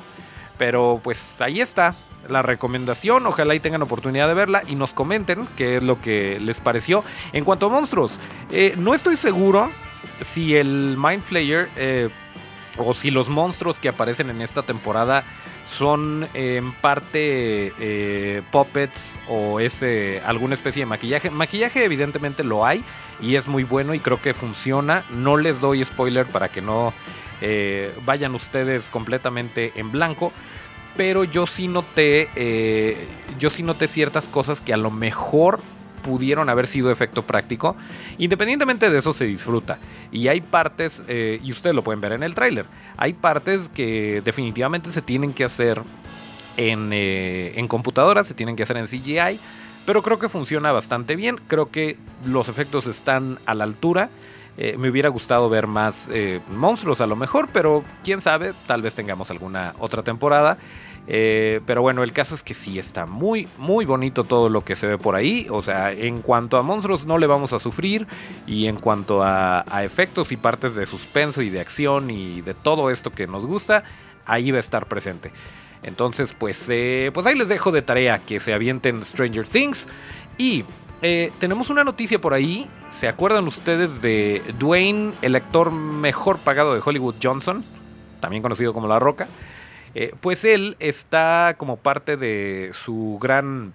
Pero 0.57 0.99
pues 1.03 1.41
ahí 1.41 1.61
está 1.61 1.95
la 2.29 2.41
recomendación. 2.41 3.25
Ojalá 3.27 3.55
y 3.55 3.59
tengan 3.59 3.81
oportunidad 3.81 4.27
de 4.27 4.33
verla 4.33 4.63
y 4.67 4.75
nos 4.75 4.93
comenten 4.93 5.47
qué 5.55 5.77
es 5.77 5.83
lo 5.83 6.01
que 6.01 6.39
les 6.39 6.59
pareció. 6.59 7.03
En 7.33 7.45
cuanto 7.45 7.67
a 7.67 7.69
monstruos, 7.69 8.13
eh, 8.51 8.75
no 8.77 8.93
estoy 8.93 9.17
seguro 9.17 9.69
si 10.23 10.55
el 10.55 10.97
Mind 10.97 11.23
Flayer 11.23 11.69
eh, 11.75 12.09
o 12.77 12.93
si 12.93 13.11
los 13.11 13.29
monstruos 13.29 13.79
que 13.79 13.89
aparecen 13.89 14.29
en 14.29 14.41
esta 14.41 14.63
temporada 14.63 15.23
son 15.67 16.27
en 16.33 16.71
parte 16.73 17.73
eh, 17.79 18.41
puppets 18.51 19.19
o 19.27 19.59
es 19.59 19.83
alguna 20.25 20.55
especie 20.55 20.81
de 20.81 20.85
maquillaje. 20.85 21.29
Maquillaje 21.29 21.83
evidentemente 21.83 22.43
lo 22.43 22.65
hay 22.65 22.83
y 23.19 23.35
es 23.35 23.47
muy 23.47 23.63
bueno 23.63 23.93
y 23.93 23.99
creo 23.99 24.21
que 24.21 24.33
funciona. 24.33 25.05
No 25.09 25.37
les 25.37 25.61
doy 25.61 25.83
spoiler 25.83 26.25
para 26.25 26.49
que 26.49 26.61
no 26.61 26.93
eh, 27.41 27.93
vayan 28.05 28.35
ustedes 28.35 28.89
completamente 28.89 29.73
en 29.75 29.91
blanco. 29.91 30.31
Pero 30.97 31.25
yo 31.25 31.45
sí 31.45 31.67
noté, 31.67 32.29
eh, 32.35 33.05
yo 33.37 33.49
sí 33.49 33.63
noté 33.63 33.87
ciertas 33.87 34.27
cosas 34.27 34.61
que 34.61 34.73
a 34.73 34.77
lo 34.77 34.91
mejor 34.91 35.59
pudieron 36.05 36.49
haber 36.49 36.67
sido 36.67 36.91
efecto 36.91 37.23
práctico. 37.23 37.75
Independientemente 38.19 38.91
de 38.91 38.99
eso 38.99 39.11
se 39.11 39.25
disfruta. 39.25 39.79
Y 40.11 40.27
hay 40.27 40.39
partes, 40.39 41.01
eh, 41.07 41.39
y 41.43 41.51
ustedes 41.51 41.75
lo 41.75 41.83
pueden 41.83 41.99
ver 41.99 42.11
en 42.11 42.21
el 42.21 42.35
tráiler, 42.35 42.67
hay 42.95 43.13
partes 43.13 43.69
que 43.69 44.21
definitivamente 44.23 44.91
se 44.91 45.01
tienen 45.01 45.33
que 45.33 45.43
hacer 45.43 45.81
en, 46.57 46.91
eh, 46.93 47.53
en 47.55 47.67
computadoras, 47.67 48.27
se 48.27 48.35
tienen 48.35 48.55
que 48.55 48.61
hacer 48.61 48.77
en 48.77 48.85
CGI. 48.87 49.39
Pero 49.87 50.03
creo 50.03 50.19
que 50.19 50.29
funciona 50.29 50.71
bastante 50.71 51.15
bien. 51.15 51.39
Creo 51.47 51.69
que 51.69 51.97
los 52.25 52.49
efectos 52.49 52.87
están 52.87 53.39
a 53.45 53.53
la 53.53 53.63
altura. 53.65 54.09
Eh, 54.57 54.77
me 54.77 54.89
hubiera 54.89 55.09
gustado 55.09 55.49
ver 55.49 55.67
más 55.67 56.09
monstruos 56.49 57.01
a 57.01 57.07
lo 57.07 57.15
mejor, 57.15 57.49
pero 57.51 57.83
quién 58.03 58.19
sabe, 58.21 58.53
tal 58.67 58.81
vez 58.81 58.95
tengamos 58.95 59.29
alguna 59.29 59.75
otra 59.79 60.01
temporada. 60.01 60.57
Eh, 61.07 61.61
pero 61.65 61.81
bueno, 61.81 62.03
el 62.03 62.13
caso 62.13 62.33
es 62.33 62.41
que 62.41 62.53
sí 62.53 62.79
está 62.79 63.05
muy, 63.05 63.47
muy 63.57 63.85
bonito 63.85 64.23
todo 64.23 64.49
lo 64.49 64.63
que 64.63 64.75
se 64.75 64.87
ve 64.87 64.97
por 64.97 65.15
ahí. 65.15 65.47
O 65.49 65.61
sea, 65.61 65.91
en 65.91 66.21
cuanto 66.21 66.57
a 66.57 66.63
monstruos 66.63 67.05
no 67.05 67.17
le 67.17 67.27
vamos 67.27 67.53
a 67.53 67.59
sufrir. 67.59 68.07
Y 68.47 68.67
en 68.67 68.77
cuanto 68.77 69.23
a, 69.23 69.63
efectos 69.83 70.31
y 70.31 70.37
partes 70.37 70.75
de 70.75 70.85
suspenso 70.85 71.41
y 71.41 71.49
de 71.49 71.59
acción 71.59 72.09
y 72.09 72.41
de 72.41 72.53
todo 72.53 72.89
esto 72.89 73.11
que 73.11 73.27
nos 73.27 73.45
gusta, 73.45 73.83
ahí 74.25 74.51
va 74.51 74.57
a 74.57 74.61
estar 74.61 74.87
presente. 74.87 75.31
Entonces, 75.83 76.33
pues, 76.37 76.65
eh, 76.69 77.11
pues 77.13 77.27
ahí 77.27 77.37
les 77.37 77.49
dejo 77.49 77.71
de 77.71 77.83
tarea 77.83 78.19
que 78.19 78.39
se 78.39 78.53
avienten 78.53 79.05
Stranger 79.05 79.47
Things. 79.47 79.87
Y 80.37 80.63
eh, 81.01 81.31
tenemos 81.39 81.69
una 81.69 81.83
noticia 81.83 82.19
por 82.19 82.33
ahí. 82.33 82.67
¿Se 82.89 83.07
acuerdan 83.07 83.47
ustedes 83.47 84.01
de 84.01 84.41
Dwayne, 84.57 85.13
el 85.21 85.35
actor 85.35 85.71
mejor 85.71 86.39
pagado 86.39 86.73
de 86.73 86.81
Hollywood 86.83 87.15
Johnson? 87.21 87.63
También 88.19 88.41
conocido 88.41 88.73
como 88.73 88.87
La 88.87 88.97
Roca. 88.97 89.27
Eh, 89.95 90.13
pues 90.19 90.43
él 90.43 90.75
está 90.79 91.55
como 91.57 91.77
parte 91.77 92.17
de 92.17 92.71
su 92.73 93.17
gran 93.21 93.73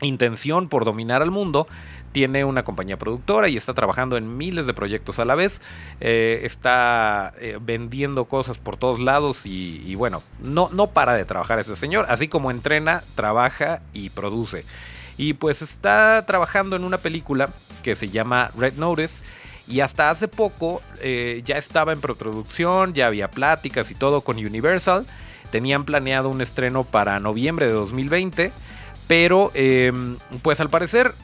intención 0.00 0.68
por 0.68 0.84
dominar 0.84 1.22
al 1.22 1.30
mundo. 1.30 1.68
Tiene 2.10 2.44
una 2.44 2.64
compañía 2.64 2.98
productora 2.98 3.48
y 3.48 3.56
está 3.56 3.72
trabajando 3.72 4.16
en 4.16 4.36
miles 4.36 4.66
de 4.66 4.74
proyectos 4.74 5.20
a 5.20 5.24
la 5.24 5.36
vez. 5.36 5.62
Eh, 6.00 6.40
está 6.42 7.32
eh, 7.38 7.58
vendiendo 7.62 8.24
cosas 8.24 8.58
por 8.58 8.76
todos 8.76 8.98
lados 8.98 9.46
y, 9.46 9.94
bueno, 9.94 10.20
no, 10.42 10.68
no 10.72 10.88
para 10.88 11.14
de 11.14 11.24
trabajar 11.24 11.60
ese 11.60 11.76
señor. 11.76 12.06
Así 12.08 12.26
como 12.28 12.50
entrena, 12.50 13.02
trabaja 13.14 13.80
y 13.94 14.10
produce. 14.10 14.66
Y 15.16 15.34
pues 15.34 15.62
está 15.62 16.22
trabajando 16.26 16.74
en 16.74 16.84
una 16.84 16.98
película 16.98 17.50
que 17.82 17.94
se 17.94 18.10
llama 18.10 18.50
Red 18.58 18.74
Notice. 18.74 19.22
Y 19.68 19.78
hasta 19.80 20.10
hace 20.10 20.26
poco 20.26 20.82
ya 21.00 21.56
estaba 21.56 21.92
en 21.92 22.00
preproducción, 22.00 22.94
ya 22.94 23.06
había 23.06 23.30
pláticas 23.30 23.92
y 23.92 23.94
todo 23.94 24.20
con 24.20 24.36
Universal. 24.36 25.06
Tenían 25.50 25.84
planeado 25.84 26.28
un 26.28 26.40
estreno 26.40 26.84
para 26.84 27.20
noviembre 27.20 27.66
de 27.66 27.72
2020, 27.72 28.52
pero 29.06 29.50
em, 29.54 30.16
pues 30.42 30.60
al 30.60 30.70
parecer 30.70 31.14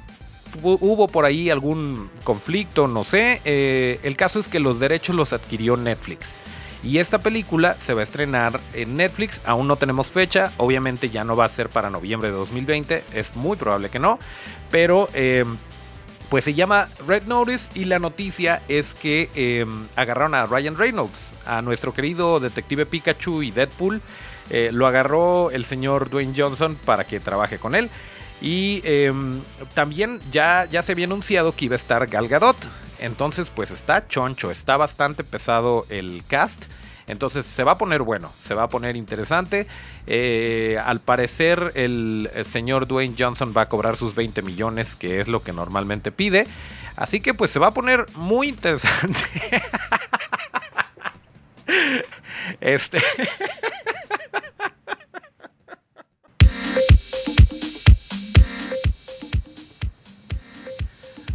hubo 0.63 1.09
por 1.09 1.25
ahí 1.25 1.51
algún 1.51 2.11
conflicto, 2.25 2.89
no 2.89 3.05
sé. 3.05 3.41
Eh, 3.45 4.01
el 4.03 4.17
caso 4.17 4.41
es 4.41 4.49
que 4.49 4.61
los 4.61 4.81
derechos 4.81 5.15
los 5.15 5.33
adquirió 5.33 5.77
Netflix. 5.77 6.37
Y 6.83 6.99
esta 6.99 7.19
película 7.19 7.77
se 7.81 7.93
va 7.93 8.01
a 8.01 8.05
estrenar 8.05 8.61
en 8.73 8.97
Netflix, 8.97 9.41
aún 9.45 9.67
no 9.67 9.77
tenemos 9.77 10.11
fecha, 10.11 10.53
obviamente 10.59 11.11
ya 11.11 11.25
no 11.25 11.35
va 11.35 11.45
a 11.45 11.49
ser 11.49 11.71
para 11.71 11.91
noviembre 11.91 12.31
de 12.31 12.37
2020, 12.37 13.05
es 13.15 13.35
muy 13.35 13.57
probable 13.57 13.89
que 13.89 13.99
no, 13.99 14.21
pero 14.71 15.09
em, 15.13 15.57
pues 16.29 16.45
se 16.45 16.55
llama 16.55 16.89
Red 17.07 17.25
Notice 17.25 17.71
y 17.75 17.87
la 17.87 17.99
noticia 17.99 18.63
es 18.69 18.95
que 18.95 19.31
em, 19.35 19.87
agarraron 19.97 20.35
a 20.35 20.47
Ryan 20.47 20.77
Reynolds, 20.77 21.33
a 21.47 21.63
nuestro 21.63 21.95
querido 21.95 22.39
detective 22.41 22.87
Pikachu 22.87 23.43
y 23.43 23.51
Deadpool. 23.51 24.03
Eh, 24.51 24.71
lo 24.73 24.87
agarró 24.87 25.51
el 25.51 25.65
señor 25.65 26.11
Dwayne 26.11 26.35
Johnson 26.37 26.77
para 26.85 27.07
que 27.07 27.21
trabaje 27.21 27.59
con 27.59 27.75
él. 27.75 27.89
Y 28.41 28.83
em, 28.85 29.41
también 29.75 30.21
ya, 30.31 30.69
ya 30.71 30.83
se 30.83 30.93
había 30.93 31.07
anunciado 31.07 31.55
que 31.55 31.65
iba 31.65 31.75
a 31.75 31.77
estar 31.77 32.07
Gal 32.07 32.29
Gadot. 32.29 32.57
Entonces 32.99 33.51
pues 33.51 33.71
está 33.71 34.07
choncho, 34.07 34.51
está 34.51 34.77
bastante 34.77 35.25
pesado 35.25 35.87
el 35.89 36.23
cast. 36.27 36.65
Entonces 37.09 37.47
se 37.47 37.65
va 37.65 37.73
a 37.73 37.79
poner 37.79 38.03
bueno, 38.03 38.33
se 38.43 38.55
va 38.55 38.65
a 38.65 38.69
poner 38.69 38.95
interesante. 38.95 39.67
Eh, 40.07 40.79
al 40.85 41.01
parecer 41.01 41.73
el, 41.75 42.31
señor 42.45 42.87
Dwayne 42.87 43.15
Johnson 43.19 43.53
va 43.57 43.63
a 43.63 43.69
cobrar 43.69 43.97
sus 43.97 44.15
20 44.15 44.43
millones, 44.43 44.95
que 44.95 45.21
es 45.21 45.29
lo 45.29 45.43
que 45.43 45.53
normalmente 45.53 46.13
pide. 46.13 46.47
Así 46.97 47.21
que 47.21 47.35
pues 47.35 47.51
se 47.51 47.59
va 47.59 47.69
a 47.69 47.75
poner 47.75 48.07
muy 48.15 48.49
interesante. 48.49 49.21
este... 52.61 53.03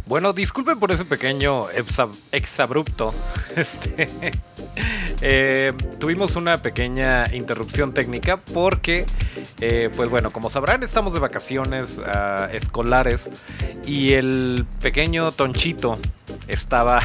Bueno, 0.06 0.34
disculpen 0.34 0.78
por 0.78 0.92
ese 0.92 1.04
pequeño 1.04 1.64
exabrupto. 2.30 3.10
Este, 3.56 4.32
eh, 5.26 5.72
tuvimos 5.98 6.36
una 6.36 6.58
pequeña 6.58 7.24
interrupción 7.32 7.94
técnica 7.94 8.36
porque, 8.36 9.06
eh, 9.62 9.88
pues 9.96 10.10
bueno, 10.10 10.30
como 10.30 10.50
sabrán, 10.50 10.82
estamos 10.82 11.14
de 11.14 11.18
vacaciones 11.18 11.98
ah, 12.04 12.50
escolares 12.52 13.22
y 13.86 14.12
el 14.12 14.66
pequeño 14.82 15.30
Tonchito 15.30 15.98
estaba, 16.46 17.00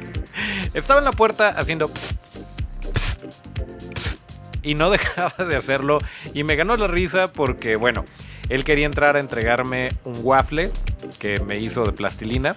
estaba 0.74 0.98
en 0.98 1.06
la 1.06 1.12
puerta 1.12 1.48
haciendo 1.48 1.90
y 4.62 4.74
no 4.74 4.90
dejaba 4.90 5.44
de 5.44 5.56
hacerlo 5.56 5.98
y 6.34 6.44
me 6.44 6.56
ganó 6.56 6.76
la 6.76 6.88
risa 6.88 7.32
porque, 7.32 7.76
bueno, 7.76 8.04
él 8.50 8.64
quería 8.64 8.84
entrar 8.84 9.16
a 9.16 9.20
entregarme 9.20 9.88
un 10.04 10.18
waffle 10.22 10.70
que 11.18 11.40
me 11.40 11.56
hizo 11.56 11.84
de 11.84 11.92
plastilina. 11.92 12.54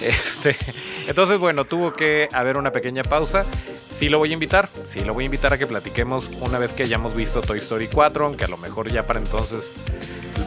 Este, 0.00 0.56
entonces, 1.06 1.38
bueno, 1.38 1.64
tuvo 1.64 1.92
que 1.92 2.28
haber 2.32 2.56
una 2.56 2.72
pequeña 2.72 3.02
pausa. 3.02 3.44
Sí 3.74 4.08
lo 4.08 4.18
voy 4.18 4.30
a 4.30 4.32
invitar, 4.32 4.68
sí 4.88 5.00
lo 5.00 5.14
voy 5.14 5.24
a 5.24 5.26
invitar 5.26 5.52
a 5.52 5.58
que 5.58 5.66
platiquemos 5.66 6.30
una 6.40 6.58
vez 6.58 6.72
que 6.72 6.84
hayamos 6.84 7.14
visto 7.14 7.40
Toy 7.42 7.58
Story 7.58 7.88
4, 7.88 8.26
aunque 8.26 8.44
a 8.44 8.48
lo 8.48 8.56
mejor 8.56 8.90
ya 8.90 9.06
para 9.06 9.20
entonces 9.20 9.74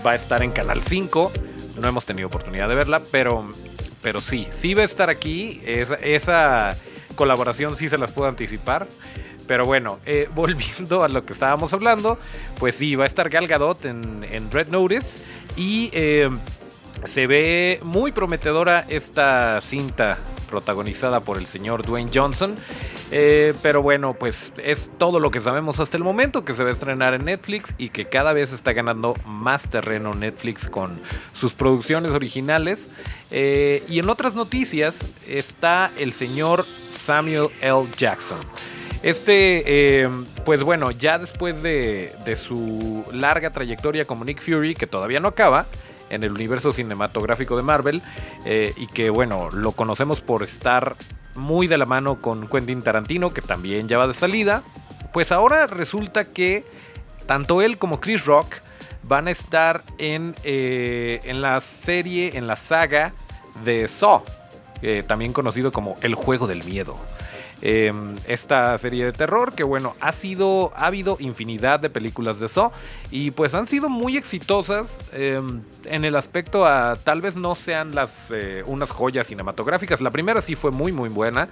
va 0.05 0.11
a 0.11 0.15
estar 0.15 0.43
en 0.43 0.51
Canal 0.51 0.81
5. 0.81 1.31
No 1.81 1.87
hemos 1.87 2.05
tenido 2.05 2.27
oportunidad 2.27 2.67
de 2.67 2.75
verla, 2.75 3.01
pero, 3.11 3.49
pero 4.01 4.21
sí, 4.21 4.47
sí 4.51 4.73
va 4.73 4.83
a 4.83 4.85
estar 4.85 5.09
aquí. 5.09 5.61
Esa, 5.65 6.75
colaboración 7.15 7.75
sí 7.75 7.89
se 7.89 7.97
las 7.97 8.11
puedo 8.11 8.27
anticipar. 8.27 8.87
Pero 9.47 9.65
bueno, 9.65 9.99
eh, 10.05 10.29
volviendo 10.35 11.03
a 11.03 11.09
lo 11.09 11.21
que 11.23 11.33
estábamos 11.33 11.73
hablando, 11.73 12.17
pues 12.59 12.75
sí, 12.75 12.95
va 12.95 13.03
a 13.03 13.07
estar 13.07 13.29
Gal 13.29 13.47
Gadot 13.47 13.85
en, 13.85 14.51
Red 14.51 14.67
Notice 14.67 15.19
y 15.55 15.89
eh, 15.93 16.29
se 17.05 17.27
ve 17.27 17.79
muy 17.83 18.11
prometedora 18.11 18.85
esta 18.87 19.59
cinta 19.61 20.17
protagonizada 20.49 21.19
por 21.19 21.37
el 21.37 21.47
señor 21.47 21.85
Dwayne 21.85 22.11
Johnson. 22.13 22.55
Eh, 23.11 23.53
pero 23.61 23.81
bueno, 23.81 24.15
pues 24.15 24.53
es 24.57 24.91
todo 24.97 25.19
lo 25.19 25.29
que 25.29 25.39
sabemos 25.39 25.79
hasta 25.79 25.97
el 25.97 26.03
momento, 26.03 26.43
que 26.45 26.53
se 26.53 26.63
va 26.63 26.69
a 26.69 26.73
estrenar 26.73 27.13
en 27.13 27.25
Netflix 27.25 27.75
y 27.77 27.89
que 27.89 28.05
cada 28.05 28.33
vez 28.33 28.53
está 28.53 28.73
ganando 28.73 29.15
más 29.25 29.69
terreno 29.69 30.13
Netflix 30.13 30.69
con 30.69 30.99
sus 31.33 31.53
producciones 31.53 32.11
originales. 32.11 32.87
Eh, 33.31 33.83
y 33.87 33.99
en 33.99 34.09
otras 34.09 34.35
noticias 34.35 35.05
está 35.27 35.91
el 35.97 36.13
señor 36.13 36.65
Samuel 36.89 37.49
L. 37.61 37.85
Jackson. 37.97 38.39
Este, 39.03 39.63
eh, 39.65 40.09
pues 40.45 40.63
bueno, 40.63 40.89
ya 40.91 41.19
después 41.19 41.61
de, 41.61 42.11
de 42.25 42.35
su 42.35 43.03
larga 43.11 43.51
trayectoria 43.51 44.05
como 44.05 44.23
Nick 44.23 44.41
Fury, 44.41 44.75
que 44.75 44.87
todavía 44.87 45.19
no 45.19 45.27
acaba, 45.27 45.65
en 46.13 46.23
el 46.23 46.31
universo 46.31 46.71
cinematográfico 46.71 47.57
de 47.57 47.63
Marvel 47.63 48.01
y 48.45 48.87
que 48.87 49.09
bueno, 49.09 49.49
lo 49.51 49.71
conocemos 49.73 50.21
por 50.21 50.43
estar 50.43 50.95
muy 51.35 51.67
de 51.67 51.77
la 51.77 51.85
mano 51.85 52.21
con 52.21 52.47
Quentin 52.47 52.81
Tarantino, 52.81 53.31
que 53.31 53.41
también 53.41 53.87
ya 53.87 53.97
va 53.97 54.07
de 54.07 54.13
salida. 54.13 54.63
Pues 55.11 55.31
ahora 55.31 55.67
resulta 55.67 56.31
que 56.31 56.65
tanto 57.27 57.61
él 57.61 57.77
como 57.77 57.99
Chris 57.99 58.25
Rock 58.25 58.55
van 59.03 59.27
a 59.27 59.31
estar 59.31 59.83
en, 59.97 60.35
eh, 60.43 61.21
en 61.25 61.41
la 61.41 61.59
serie, 61.61 62.37
en 62.37 62.47
la 62.47 62.55
saga 62.55 63.13
de 63.63 63.87
Saw, 63.87 64.23
eh, 64.81 65.03
también 65.05 65.33
conocido 65.33 65.71
como 65.71 65.95
El 66.01 66.15
Juego 66.15 66.47
del 66.47 66.63
Miedo. 66.63 66.93
Em, 67.65 68.15
esta 68.27 68.77
serie 68.77 69.05
de 69.05 69.13
terror 69.13 69.53
que 69.53 69.63
bueno, 69.63 69.95
ha 70.01 70.11
sido, 70.11 70.73
ha 70.75 70.87
habido 70.87 71.15
infinidad 71.21 71.79
de 71.79 71.89
películas 71.89 72.37
de 72.41 72.49
Saw 72.49 72.73
y 73.09 73.31
pues 73.31 73.53
han 73.53 73.67
sido 73.67 73.87
muy 73.87 74.17
exitosas 74.17 74.99
em, 75.13 75.61
en 75.85 76.03
el 76.03 76.17
aspecto 76.17 76.65
a 76.65 76.97
tal 77.01 77.21
vez 77.21 77.37
no 77.37 77.55
sean 77.55 77.95
las 77.95 78.31
eh, 78.31 78.63
unas 78.65 78.91
joyas 78.91 79.27
cinematográficas. 79.27 80.01
La 80.01 80.11
primera 80.11 80.41
sí 80.41 80.55
fue 80.55 80.71
muy 80.71 80.91
muy 80.91 81.07
buena, 81.07 81.47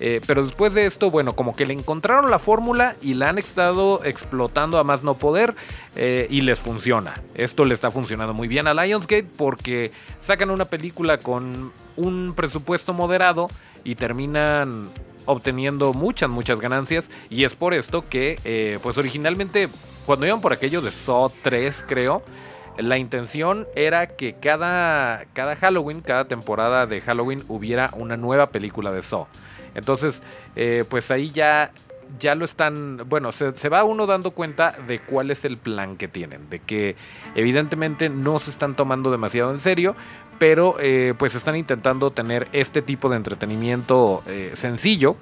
eh, 0.00 0.20
pero 0.26 0.44
después 0.44 0.74
de 0.74 0.84
esto 0.84 1.10
bueno, 1.10 1.34
como 1.34 1.54
que 1.54 1.64
le 1.64 1.72
encontraron 1.72 2.30
la 2.30 2.38
fórmula 2.38 2.94
y 3.00 3.14
la 3.14 3.30
han 3.30 3.38
estado 3.38 4.04
explotando 4.04 4.76
a 4.76 4.84
más 4.84 5.02
no 5.02 5.14
poder 5.14 5.54
eh, 5.96 6.26
y 6.28 6.42
les 6.42 6.58
funciona. 6.58 7.22
Esto 7.34 7.64
le 7.64 7.72
está 7.72 7.90
funcionando 7.90 8.34
muy 8.34 8.48
bien 8.48 8.66
a 8.66 8.74
Lionsgate 8.74 9.28
porque 9.38 9.92
sacan 10.20 10.50
una 10.50 10.66
película 10.66 11.16
con 11.16 11.72
un 11.96 12.34
presupuesto 12.36 12.92
moderado 12.92 13.48
y 13.82 13.94
terminan 13.94 14.90
obteniendo 15.26 15.92
muchas, 15.92 16.30
muchas 16.30 16.60
ganancias. 16.60 17.08
Y 17.30 17.44
es 17.44 17.54
por 17.54 17.74
esto 17.74 18.02
que, 18.02 18.38
eh, 18.44 18.78
pues 18.82 18.98
originalmente, 18.98 19.68
cuando 20.06 20.26
iban 20.26 20.40
por 20.40 20.52
aquello 20.52 20.80
de 20.80 20.90
Saw 20.90 21.32
3, 21.42 21.84
creo, 21.86 22.22
la 22.78 22.98
intención 22.98 23.66
era 23.76 24.08
que 24.08 24.34
cada, 24.34 25.24
cada 25.32 25.56
Halloween, 25.56 26.00
cada 26.00 26.26
temporada 26.26 26.86
de 26.86 27.00
Halloween, 27.00 27.40
hubiera 27.48 27.88
una 27.96 28.16
nueva 28.16 28.50
película 28.50 28.92
de 28.92 29.02
Saw. 29.02 29.26
Entonces, 29.74 30.22
eh, 30.56 30.84
pues 30.88 31.10
ahí 31.10 31.30
ya 31.30 31.72
ya 32.18 32.34
lo 32.34 32.44
están, 32.44 33.08
bueno, 33.08 33.32
se, 33.32 33.56
se, 33.58 33.68
va 33.68 33.84
uno 33.84 34.06
dando 34.06 34.30
cuenta 34.32 34.70
de 34.86 35.00
cuál 35.00 35.30
es 35.30 35.44
el 35.44 35.56
plan 35.56 35.96
que 35.96 36.08
tienen, 36.08 36.48
de 36.48 36.60
que 36.60 36.96
evidentemente 37.34 38.08
no 38.08 38.38
se 38.38 38.50
están 38.50 38.74
tomando 38.74 39.10
demasiado 39.10 39.50
en 39.52 39.60
serio, 39.60 39.96
pero 40.44 40.76
eh, 40.78 41.14
pues 41.16 41.34
están 41.34 41.56
intentando 41.56 42.10
tener 42.10 42.48
este 42.52 42.82
tipo 42.82 43.08
de 43.08 43.16
entretenimiento 43.16 44.22
eh, 44.26 44.50
sencillo 44.52 45.16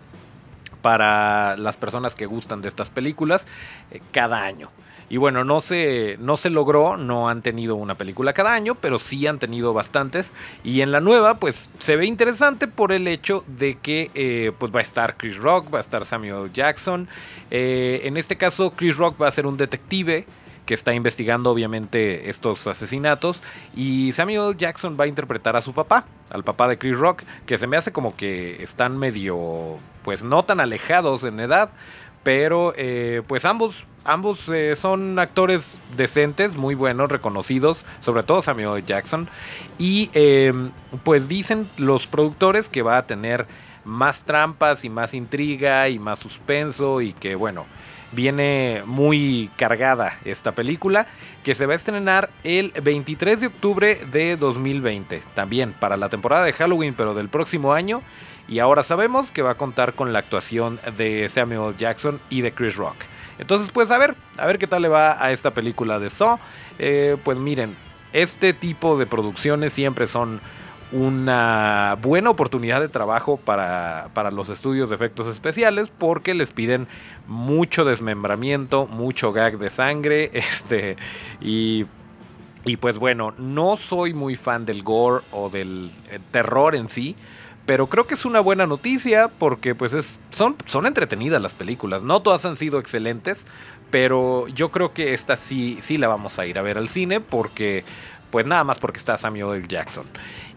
para 0.80 1.56
las 1.56 1.76
personas 1.76 2.16
que 2.16 2.26
gustan 2.26 2.60
de 2.60 2.66
estas 2.66 2.90
películas 2.90 3.46
eh, 3.92 4.00
cada 4.10 4.42
año. 4.42 4.68
Y 5.08 5.18
bueno, 5.18 5.44
no 5.44 5.60
se, 5.60 6.16
no 6.18 6.36
se 6.36 6.50
logró, 6.50 6.96
no 6.96 7.28
han 7.28 7.40
tenido 7.40 7.76
una 7.76 7.94
película 7.94 8.32
cada 8.32 8.52
año, 8.52 8.74
pero 8.74 8.98
sí 8.98 9.24
han 9.28 9.38
tenido 9.38 9.72
bastantes. 9.72 10.32
Y 10.64 10.80
en 10.80 10.90
la 10.90 10.98
nueva, 10.98 11.34
pues 11.34 11.70
se 11.78 11.94
ve 11.94 12.06
interesante 12.06 12.66
por 12.66 12.90
el 12.90 13.06
hecho 13.06 13.44
de 13.46 13.78
que 13.78 14.52
pues 14.58 14.74
va 14.74 14.80
a 14.80 14.82
estar 14.82 15.16
Chris 15.16 15.36
Rock, 15.36 15.72
va 15.72 15.78
a 15.78 15.82
estar 15.82 16.04
Samuel 16.04 16.52
Jackson. 16.52 17.06
en 17.50 18.16
este 18.16 18.34
caso, 18.34 18.72
Chris 18.72 18.96
Rock 18.96 19.22
va 19.22 19.28
a 19.28 19.32
ser 19.32 19.46
un 19.46 19.56
detective 19.56 20.26
que 20.66 20.74
está 20.74 20.94
investigando 20.94 21.50
obviamente 21.50 22.30
estos 22.30 22.66
asesinatos. 22.66 23.40
Y 23.74 24.12
Samuel 24.12 24.56
Jackson 24.56 24.96
va 24.98 25.04
a 25.04 25.08
interpretar 25.08 25.56
a 25.56 25.60
su 25.60 25.72
papá, 25.72 26.06
al 26.30 26.44
papá 26.44 26.68
de 26.68 26.78
Chris 26.78 26.98
Rock, 26.98 27.22
que 27.46 27.58
se 27.58 27.66
me 27.66 27.76
hace 27.76 27.92
como 27.92 28.16
que 28.16 28.62
están 28.62 28.98
medio, 28.98 29.78
pues 30.04 30.22
no 30.22 30.44
tan 30.44 30.60
alejados 30.60 31.24
en 31.24 31.40
edad, 31.40 31.70
pero 32.22 32.72
eh, 32.76 33.22
pues 33.26 33.44
ambos 33.44 33.84
ambos 34.04 34.48
eh, 34.48 34.74
son 34.76 35.18
actores 35.18 35.80
decentes, 35.96 36.56
muy 36.56 36.74
buenos, 36.74 37.10
reconocidos, 37.10 37.84
sobre 38.00 38.22
todo 38.22 38.42
Samuel 38.42 38.84
Jackson. 38.84 39.28
Y 39.78 40.10
em, 40.12 40.70
pues 41.04 41.28
dicen 41.28 41.68
los 41.78 42.06
productores 42.06 42.68
que 42.68 42.82
va 42.82 42.98
a 42.98 43.06
tener 43.06 43.46
más 43.84 44.24
trampas 44.24 44.84
y 44.84 44.88
más 44.88 45.14
intriga 45.14 45.88
y 45.88 45.98
más 45.98 46.18
suspenso 46.18 47.00
y 47.00 47.12
que 47.12 47.34
bueno, 47.34 47.66
viene 48.12 48.82
muy 48.86 49.50
cargada 49.56 50.18
esta 50.24 50.52
película 50.52 51.06
que 51.42 51.54
se 51.54 51.66
va 51.66 51.72
a 51.72 51.76
estrenar 51.76 52.30
el 52.44 52.72
23 52.82 53.40
de 53.40 53.46
octubre 53.48 54.00
de 54.12 54.36
2020, 54.36 55.22
también 55.34 55.72
para 55.72 55.96
la 55.96 56.08
temporada 56.08 56.44
de 56.44 56.52
Halloween 56.52 56.94
pero 56.94 57.14
del 57.14 57.28
próximo 57.28 57.72
año 57.72 58.02
y 58.48 58.58
ahora 58.58 58.82
sabemos 58.82 59.30
que 59.30 59.42
va 59.42 59.52
a 59.52 59.56
contar 59.56 59.94
con 59.94 60.12
la 60.12 60.18
actuación 60.18 60.80
de 60.96 61.28
Samuel 61.28 61.76
Jackson 61.76 62.20
y 62.28 62.42
de 62.42 62.52
Chris 62.52 62.76
Rock. 62.76 62.96
Entonces 63.38 63.70
pues 63.72 63.90
a 63.90 63.98
ver, 63.98 64.14
a 64.36 64.46
ver 64.46 64.58
qué 64.58 64.66
tal 64.66 64.82
le 64.82 64.88
va 64.88 65.22
a 65.24 65.32
esta 65.32 65.52
película 65.52 65.98
de 65.98 66.10
Saw. 66.10 66.38
Eh, 66.78 67.16
pues 67.24 67.38
miren, 67.38 67.74
este 68.12 68.52
tipo 68.52 68.98
de 68.98 69.06
producciones 69.06 69.72
siempre 69.72 70.06
son 70.06 70.40
una 70.92 71.96
buena 72.00 72.30
oportunidad 72.30 72.80
de 72.80 72.88
trabajo 72.88 73.38
para, 73.38 74.10
para, 74.12 74.30
los 74.30 74.50
estudios 74.50 74.90
de 74.90 74.94
efectos 74.94 75.26
especiales 75.26 75.90
porque 75.96 76.34
les 76.34 76.50
piden 76.50 76.86
mucho 77.26 77.84
desmembramiento, 77.84 78.86
mucho 78.86 79.32
gag 79.32 79.58
de 79.58 79.70
sangre, 79.70 80.30
este, 80.34 80.96
y, 81.40 81.86
y 82.64 82.76
pues 82.76 82.98
bueno, 82.98 83.34
no 83.38 83.76
soy 83.76 84.12
muy 84.12 84.36
fan 84.36 84.66
del 84.66 84.82
gore 84.82 85.24
o 85.32 85.48
del 85.48 85.90
eh, 86.10 86.18
terror 86.30 86.74
en 86.74 86.88
sí, 86.88 87.16
pero 87.64 87.86
creo 87.86 88.06
que 88.06 88.14
es 88.14 88.24
una 88.24 88.40
buena 88.40 88.66
noticia 88.66 89.28
porque 89.28 89.74
pues 89.74 89.92
es, 89.94 90.20
son, 90.30 90.56
son 90.66 90.86
entretenidas 90.86 91.40
las 91.40 91.54
películas, 91.54 92.02
no 92.02 92.20
todas 92.20 92.44
han 92.44 92.56
sido 92.56 92.78
excelentes, 92.78 93.46
pero 93.90 94.48
yo 94.48 94.70
creo 94.70 94.92
que 94.92 95.14
esta 95.14 95.36
sí, 95.36 95.78
sí 95.80 95.98
la 95.98 96.08
vamos 96.08 96.38
a 96.38 96.46
ir 96.46 96.58
a 96.58 96.62
ver 96.62 96.78
al 96.78 96.88
cine 96.88 97.20
porque, 97.20 97.84
pues 98.30 98.46
nada 98.46 98.64
más 98.64 98.78
porque 98.78 98.98
está 98.98 99.16
Samuel 99.18 99.58
L. 99.58 99.68
Jackson. 99.68 100.06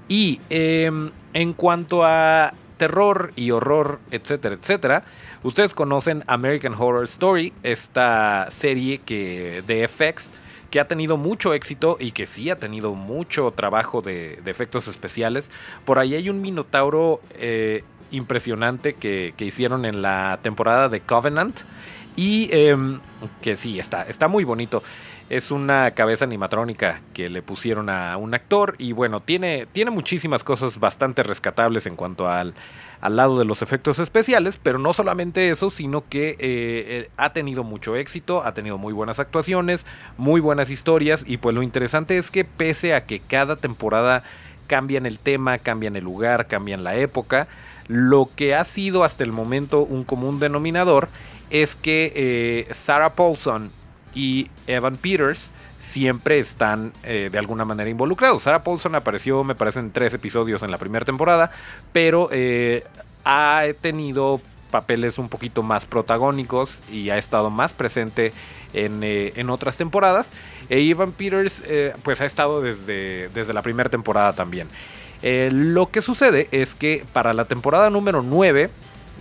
Y 0.07 0.39
em, 0.49 1.11
en 1.33 1.53
cuanto 1.53 2.03
a 2.03 2.53
terror 2.77 3.31
y 3.35 3.51
horror, 3.51 3.99
etcétera, 4.11 4.55
etcétera, 4.55 5.03
ustedes 5.43 5.73
conocen 5.73 6.23
American 6.27 6.73
Horror 6.73 7.05
Story, 7.05 7.53
esta 7.63 8.47
serie 8.51 8.99
que, 8.99 9.63
de 9.65 9.87
FX 9.87 10.33
que 10.69 10.79
ha 10.79 10.87
tenido 10.87 11.15
mucho 11.15 11.53
éxito 11.53 11.95
y 11.99 12.11
que 12.11 12.25
sí 12.25 12.49
ha 12.49 12.57
tenido 12.57 12.95
mucho 12.95 13.51
trabajo 13.55 14.01
de, 14.01 14.41
efectos 14.45 14.87
especiales. 14.87 15.49
Por 15.85 15.99
ahí 15.99 16.15
hay 16.15 16.29
un 16.29 16.41
minotauro 16.41 17.21
eh, 17.35 17.83
impresionante 18.11 18.93
que, 18.93 19.33
hicieron 19.39 19.85
en 19.85 20.01
la 20.01 20.39
temporada 20.41 20.89
de 20.89 20.99
Covenant 20.99 21.57
y 22.17 22.49
em, 22.51 22.99
que 23.41 23.55
sí, 23.57 23.79
está, 23.79 24.03
está 24.03 24.27
muy 24.27 24.43
bonito 24.43 24.83
es 25.29 25.51
una 25.51 25.91
cabeza 25.91 26.25
animatrónica 26.25 27.01
que 27.13 27.29
le 27.29 27.41
pusieron 27.41 27.89
a 27.89 28.15
un 28.17 28.33
actor 28.33 28.75
y 28.77 28.91
bueno, 28.91 29.21
tiene, 29.21 29.67
tiene 29.71 29.91
muchísimas 29.91 30.43
cosas 30.43 30.79
bastante 30.79 31.23
rescatables 31.23 31.87
en 31.87 31.95
cuanto 31.95 32.29
al, 32.29 32.53
al 33.01 33.15
lado 33.15 33.39
de 33.39 33.45
los 33.45 33.61
efectos 33.61 33.99
especiales, 33.99 34.59
pero 34.61 34.77
no 34.77 34.93
solamente 34.93 35.49
eso, 35.49 35.71
sino 35.71 36.07
que 36.07 36.29
eh, 36.29 36.37
eh, 36.39 37.09
ha 37.17 37.33
tenido 37.33 37.63
mucho 37.63 37.95
éxito, 37.95 38.43
ha 38.43 38.53
tenido 38.53 38.77
muy 38.77 38.93
buenas 38.93 39.19
actuaciones, 39.19 39.85
muy 40.17 40.41
buenas 40.41 40.69
historias 40.69 41.23
y 41.25 41.37
pues 41.37 41.55
lo 41.55 41.63
interesante 41.63 42.17
es 42.17 42.29
que 42.29 42.45
pese 42.45 42.93
a 42.93 43.05
que 43.05 43.19
cada 43.19 43.55
temporada 43.55 44.23
cambian 44.67 45.05
el 45.05 45.19
tema, 45.19 45.57
cambian 45.57 45.95
el 45.95 46.03
lugar, 46.03 46.47
cambian 46.47 46.83
la 46.83 46.97
época, 46.97 47.47
lo 47.87 48.29
que 48.35 48.55
ha 48.55 48.63
sido 48.63 49.03
hasta 49.03 49.23
el 49.23 49.31
momento 49.31 49.81
un 49.81 50.03
común 50.03 50.39
denominador 50.39 51.09
es 51.49 51.75
que 51.75 52.11
eh, 52.15 52.73
Sarah 52.73 53.13
Paulson 53.13 53.71
y 54.15 54.49
Evan 54.65 54.97
Peters 54.97 55.51
siempre 55.79 56.39
están 56.39 56.93
eh, 57.03 57.29
de 57.31 57.37
alguna 57.37 57.65
manera 57.65 57.89
involucrados. 57.89 58.43
Sarah 58.43 58.63
Paulson 58.63 58.95
apareció, 58.95 59.43
me 59.43 59.53
parece, 59.53 59.79
en 59.79 59.91
tres 59.91 60.13
episodios 60.13 60.63
en 60.63 60.71
la 60.71 60.77
primera 60.77 61.05
temporada, 61.05 61.51
pero 61.91 62.29
eh, 62.31 62.83
ha 63.23 63.63
tenido 63.81 64.41
papeles 64.71 65.19
un 65.19 65.29
poquito 65.29 65.61
más 65.61 65.85
protagónicos 65.85 66.79
y 66.91 67.11
ha 67.11 67.17
estado 67.17 67.49
más 67.49 67.73
presente 67.73 68.33
en, 68.73 69.01
eh, 69.03 69.45
otras 69.47 69.77
temporadas. 69.77 70.31
E 70.69 70.79
Evan 70.79 71.11
Peters, 71.11 71.63
pues 72.01 72.19
ha 72.21 72.25
estado 72.25 72.61
desde, 72.61 73.29
desde 73.29 73.53
la 73.53 73.61
primera 73.61 73.89
temporada 73.89 74.33
también. 74.33 74.67
lo 75.21 75.91
que 75.91 76.01
sucede 76.01 76.47
es 76.51 76.73
que 76.73 77.05
para 77.13 77.33
la 77.33 77.45
temporada 77.45 77.89
número 77.91 78.23
9, 78.23 78.71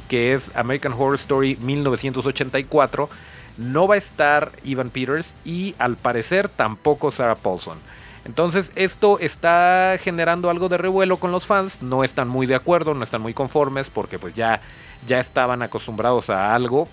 que 0.09 0.33
es 0.33 0.51
American 0.55 0.93
Horror 0.93 1.17
Story 1.17 1.57
1984, 1.61 3.11
no 3.57 3.87
va 3.87 3.95
a 3.95 3.99
estar 3.99 4.53
Ivan 4.65 4.91
Peters 4.91 5.35
y 5.45 5.75
al 5.79 5.97
parecer 5.97 6.49
tampoco 6.49 7.11
Sarah 7.11 7.37
Paulson. 7.37 7.79
Entonces 8.25 8.73
esto 8.75 9.19
está 9.19 9.99
generando 10.01 10.49
algo 10.49 10.69
de 10.69 10.79
revuelo 10.79 11.19
con 11.19 11.31
los 11.31 11.47
fans, 11.47 11.83
no 11.83 12.05
están 12.05 12.29
muy 12.29 12.47
de 12.47 12.55
acuerdo, 12.55 12.95
no 12.95 13.05
están 13.05 13.21
muy 13.21 13.35
conformes 13.35 13.91
porque 13.91 14.19
pues 14.19 14.35
ya, 14.35 14.61
ya 15.07 15.21
estaban 15.21 15.63
acostumbrados 15.63 16.31
a 16.31 16.55
algo 16.55 16.89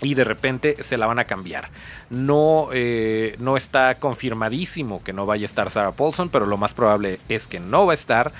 y 0.00 0.14
de 0.14 0.24
repente 0.24 0.76
se 0.82 0.96
la 0.96 1.06
van 1.06 1.18
a 1.18 1.24
cambiar. 1.24 1.70
No, 2.10 2.68
eh, 2.72 3.36
no 3.38 3.56
está 3.56 3.96
confirmadísimo 3.96 5.02
que 5.02 5.12
no 5.12 5.26
vaya 5.26 5.44
a 5.44 5.46
estar 5.46 5.70
Sarah 5.70 5.92
Paulson, 5.92 6.28
pero 6.30 6.46
lo 6.46 6.56
más 6.56 6.74
probable 6.74 7.20
es 7.28 7.46
que 7.46 7.60
no 7.60 7.86
va 7.86 7.92
a 7.92 7.96
estar. 7.96 8.32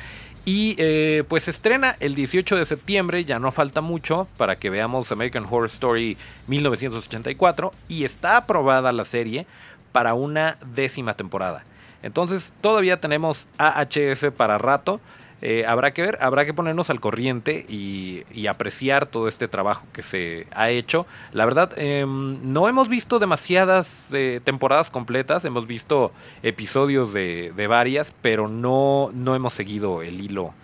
Y 0.44 0.74
eh, 0.76 1.24
pues 1.26 1.44
se 1.44 1.50
estrena 1.50 1.96
el 2.00 2.14
18 2.14 2.56
de 2.56 2.66
septiembre, 2.66 3.24
ya 3.24 3.38
no 3.38 3.50
falta 3.50 3.80
mucho 3.80 4.28
para 4.36 4.56
que 4.56 4.68
veamos 4.68 5.10
American 5.10 5.46
Horror 5.48 5.66
Story 5.66 6.18
1984 6.48 7.72
y 7.88 8.04
está 8.04 8.36
aprobada 8.36 8.92
la 8.92 9.06
serie 9.06 9.46
para 9.92 10.12
una 10.12 10.58
décima 10.74 11.14
temporada. 11.14 11.64
Entonces 12.02 12.52
todavía 12.60 13.00
tenemos 13.00 13.46
AHS 13.56 14.26
para 14.36 14.58
rato. 14.58 15.00
Eh, 15.46 15.66
habrá 15.66 15.92
que 15.92 16.00
ver, 16.00 16.16
habrá 16.22 16.46
que 16.46 16.54
ponernos 16.54 16.88
al 16.88 17.00
corriente 17.00 17.66
y, 17.68 18.24
apreciar 18.48 19.04
todo 19.04 19.28
este 19.28 19.46
trabajo 19.46 19.86
que 19.92 20.02
se 20.02 20.46
ha 20.52 20.70
hecho. 20.70 21.06
La 21.32 21.44
verdad, 21.44 21.72
em, 21.76 22.38
no 22.52 22.66
hemos 22.66 22.88
visto 22.88 23.18
demasiadas 23.18 24.10
eh, 24.14 24.40
temporadas 24.42 24.90
completas, 24.90 25.44
hemos 25.44 25.66
visto 25.66 26.12
episodios 26.42 27.12
de, 27.12 27.52
de 27.54 27.66
varias, 27.66 28.14
pero 28.22 28.48
no, 28.48 29.10
no 29.12 29.34
hemos 29.34 29.52
seguido 29.52 30.00
el 30.00 30.18
hilo 30.20 30.54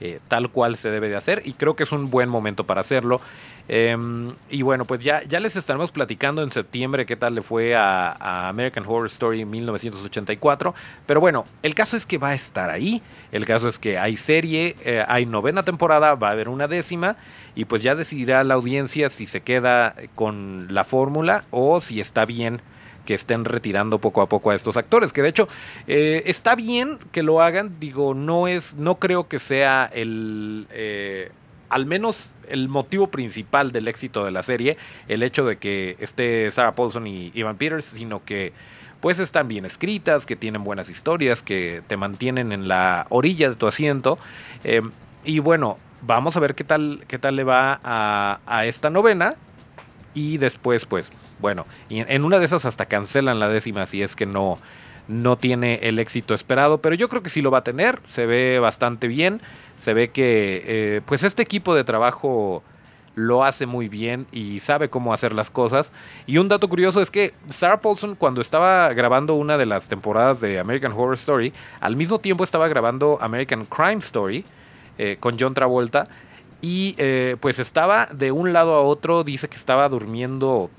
eh, 0.00 0.20
tal 0.28 0.50
cual 0.50 0.76
se 0.76 0.90
debe 0.90 1.08
de 1.08 1.16
hacer 1.16 1.40
y 1.46 1.54
creo 1.54 1.74
que 1.74 1.84
es 1.84 1.92
un 1.92 2.10
buen 2.10 2.28
momento 2.28 2.64
para 2.64 2.82
hacerlo. 2.82 3.20
Em, 3.68 4.34
y 4.50 4.62
bueno, 4.62 4.84
pues 4.84 5.00
ya, 5.00 5.22
ya 5.24 5.40
les 5.40 5.56
estaremos 5.56 5.90
platicando 5.90 6.42
en 6.42 6.50
septiembre 6.50 7.06
qué 7.06 7.16
tal 7.16 7.34
le 7.34 7.42
fue 7.42 7.74
a, 7.74 8.48
American 8.48 8.84
Horror 8.86 9.06
Story 9.06 9.44
1984. 9.44 10.74
Pero 11.06 11.20
bueno, 11.20 11.46
el 11.62 11.74
caso 11.74 11.96
es 11.96 12.04
que 12.04 12.18
va 12.18 12.28
a 12.28 12.34
estar 12.34 12.68
ahí. 12.68 13.02
El 13.32 13.46
caso 13.46 13.68
es 13.68 13.78
que 13.78 13.98
hay 13.98 14.16
serie, 14.16 14.76
eh, 14.84 15.04
hay 15.08 15.24
novena 15.24 15.64
temporada, 15.64 16.14
va 16.14 16.28
a 16.28 16.32
haber 16.32 16.48
una 16.48 16.68
décima. 16.68 17.16
Y 17.54 17.64
pues 17.64 17.82
ya 17.82 17.94
decidirá 17.94 18.44
la 18.44 18.54
audiencia 18.54 19.08
si 19.08 19.26
se 19.26 19.40
queda 19.40 19.94
con 20.14 20.66
la 20.70 20.84
fórmula 20.84 21.44
o 21.50 21.80
si 21.80 22.00
está 22.00 22.26
bien 22.26 22.60
que 23.06 23.14
estén 23.14 23.46
retirando 23.46 23.98
poco 23.98 24.20
a 24.20 24.28
poco 24.28 24.50
a 24.50 24.54
estos 24.54 24.76
actores. 24.76 25.14
Que 25.14 25.22
de 25.22 25.30
hecho 25.30 25.48
eh, 25.86 26.24
está 26.26 26.54
bien 26.54 26.98
que 27.12 27.22
lo 27.22 27.40
hagan. 27.40 27.80
Digo, 27.80 28.12
no 28.12 28.48
es, 28.48 28.76
no 28.76 28.96
creo 28.96 29.28
que 29.28 29.38
sea 29.38 29.88
el, 29.90 30.66
eh, 30.70 31.30
al 31.70 31.86
menos 31.86 32.32
el 32.48 32.68
motivo 32.68 33.06
principal 33.06 33.72
del 33.72 33.88
éxito 33.88 34.24
de 34.24 34.30
la 34.30 34.42
serie, 34.42 34.76
el 35.08 35.22
hecho 35.22 35.46
de 35.46 35.56
que 35.56 35.96
esté 35.98 36.50
Sarah 36.50 36.74
Paulson 36.74 37.06
y 37.06 37.30
Ivan 37.34 37.56
Peters, 37.56 37.86
sino 37.86 38.24
que 38.24 38.52
pues 39.00 39.18
están 39.18 39.48
bien 39.48 39.64
escritas, 39.64 40.26
que 40.26 40.36
tienen 40.36 40.64
buenas 40.64 40.88
historias, 40.88 41.42
que 41.42 41.82
te 41.86 41.96
mantienen 41.96 42.52
en 42.52 42.68
la 42.68 43.06
orilla 43.10 43.48
de 43.48 43.56
tu 43.56 43.66
asiento. 43.66 44.18
Eh, 44.64 44.82
y 45.24 45.38
bueno, 45.38 45.78
vamos 46.02 46.36
a 46.36 46.40
ver 46.40 46.54
qué 46.54 46.64
tal, 46.64 47.04
qué 47.06 47.18
tal 47.18 47.36
le 47.36 47.44
va 47.44 47.80
a, 47.84 48.40
a 48.46 48.66
esta 48.66 48.90
novena. 48.90 49.36
Y 50.14 50.38
después, 50.38 50.86
pues, 50.86 51.12
bueno, 51.38 51.66
y 51.88 52.00
en 52.00 52.24
una 52.24 52.38
de 52.38 52.46
esas 52.46 52.64
hasta 52.64 52.86
cancelan 52.86 53.38
la 53.38 53.48
décima 53.48 53.86
si 53.86 54.02
es 54.02 54.16
que 54.16 54.26
no, 54.26 54.58
no 55.08 55.36
tiene 55.36 55.80
el 55.82 55.98
éxito 55.98 56.34
esperado, 56.34 56.78
pero 56.78 56.94
yo 56.94 57.08
creo 57.08 57.22
que 57.22 57.30
sí 57.30 57.42
lo 57.42 57.50
va 57.50 57.58
a 57.58 57.64
tener, 57.64 58.00
se 58.08 58.26
ve 58.26 58.58
bastante 58.58 59.06
bien, 59.06 59.40
se 59.78 59.94
ve 59.94 60.10
que 60.10 60.62
eh, 60.66 61.00
pues 61.04 61.22
este 61.22 61.42
equipo 61.42 61.74
de 61.74 61.84
trabajo 61.84 62.62
lo 63.14 63.44
hace 63.44 63.64
muy 63.64 63.88
bien 63.88 64.26
y 64.30 64.60
sabe 64.60 64.90
cómo 64.90 65.12
hacer 65.14 65.32
las 65.32 65.50
cosas. 65.50 65.90
Y 66.26 66.36
un 66.36 66.48
dato 66.48 66.68
curioso 66.68 67.00
es 67.00 67.10
que 67.10 67.32
Sarah 67.46 67.80
Paulson 67.80 68.14
cuando 68.14 68.40
estaba 68.42 68.92
grabando 68.92 69.34
una 69.34 69.56
de 69.56 69.66
las 69.66 69.88
temporadas 69.88 70.40
de 70.40 70.58
American 70.58 70.92
Horror 70.92 71.14
Story, 71.14 71.52
al 71.80 71.96
mismo 71.96 72.18
tiempo 72.18 72.44
estaba 72.44 72.68
grabando 72.68 73.18
American 73.20 73.64
Crime 73.64 73.98
Story 73.98 74.44
eh, 74.98 75.16
con 75.18 75.36
John 75.40 75.54
Travolta 75.54 76.08
y 76.60 76.94
eh, 76.98 77.36
pues 77.40 77.58
estaba 77.58 78.06
de 78.06 78.32
un 78.32 78.52
lado 78.52 78.74
a 78.74 78.82
otro, 78.82 79.24
dice 79.24 79.48
que 79.48 79.56
estaba 79.56 79.88
durmiendo 79.88 80.70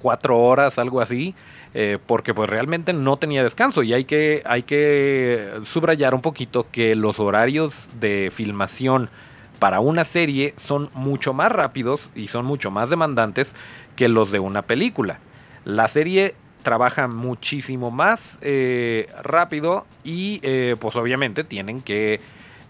cuatro 0.00 0.38
horas, 0.38 0.78
algo 0.78 1.00
así, 1.00 1.34
eh, 1.74 1.98
porque 2.06 2.34
pues 2.34 2.48
realmente 2.48 2.92
no 2.92 3.16
tenía 3.16 3.42
descanso 3.42 3.82
y 3.82 3.92
hay 3.92 4.04
que, 4.04 4.42
hay 4.46 4.62
que 4.62 5.60
subrayar 5.64 6.14
un 6.14 6.22
poquito 6.22 6.66
que 6.70 6.94
los 6.94 7.20
horarios 7.20 7.88
de 8.00 8.30
filmación 8.34 9.10
para 9.58 9.80
una 9.80 10.04
serie 10.04 10.54
son 10.56 10.90
mucho 10.94 11.34
más 11.34 11.50
rápidos 11.50 12.10
y 12.14 12.28
son 12.28 12.44
mucho 12.44 12.70
más 12.70 12.90
demandantes 12.90 13.54
que 13.96 14.08
los 14.08 14.30
de 14.30 14.38
una 14.38 14.62
película. 14.62 15.18
La 15.64 15.88
serie 15.88 16.34
trabaja 16.62 17.08
muchísimo 17.08 17.90
más 17.90 18.38
eh, 18.42 19.08
rápido 19.22 19.86
y 20.04 20.40
eh, 20.42 20.76
pues 20.78 20.96
obviamente 20.96 21.44
tienen 21.44 21.82
que, 21.82 22.20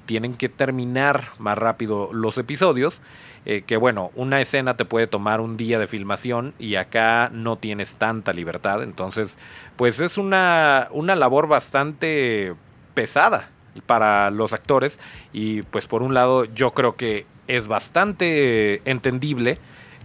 tienen 0.08 0.34
que 0.34 0.48
terminar 0.48 1.32
más 1.38 1.58
rápido 1.58 2.08
los 2.14 2.38
episodios. 2.38 2.98
Eh, 3.44 3.62
que 3.66 3.76
bueno, 3.76 4.10
una 4.14 4.40
escena 4.40 4.76
te 4.76 4.86
puede 4.86 5.06
tomar 5.06 5.40
un 5.40 5.56
día 5.56 5.78
de 5.78 5.86
filmación 5.86 6.54
y 6.58 6.76
acá 6.76 7.30
no 7.30 7.56
tienes 7.56 7.96
tanta 7.96 8.32
libertad. 8.32 8.82
Entonces, 8.82 9.36
pues 9.76 10.00
es 10.00 10.16
una, 10.16 10.88
una 10.92 11.14
labor 11.14 11.46
bastante 11.46 12.54
pesada 12.94 13.50
para 13.86 14.30
los 14.30 14.54
actores 14.54 14.98
y 15.32 15.62
pues 15.62 15.86
por 15.86 16.02
un 16.02 16.14
lado 16.14 16.46
yo 16.46 16.72
creo 16.72 16.96
que 16.96 17.26
es 17.46 17.68
bastante 17.68 18.80
entendible 18.90 19.58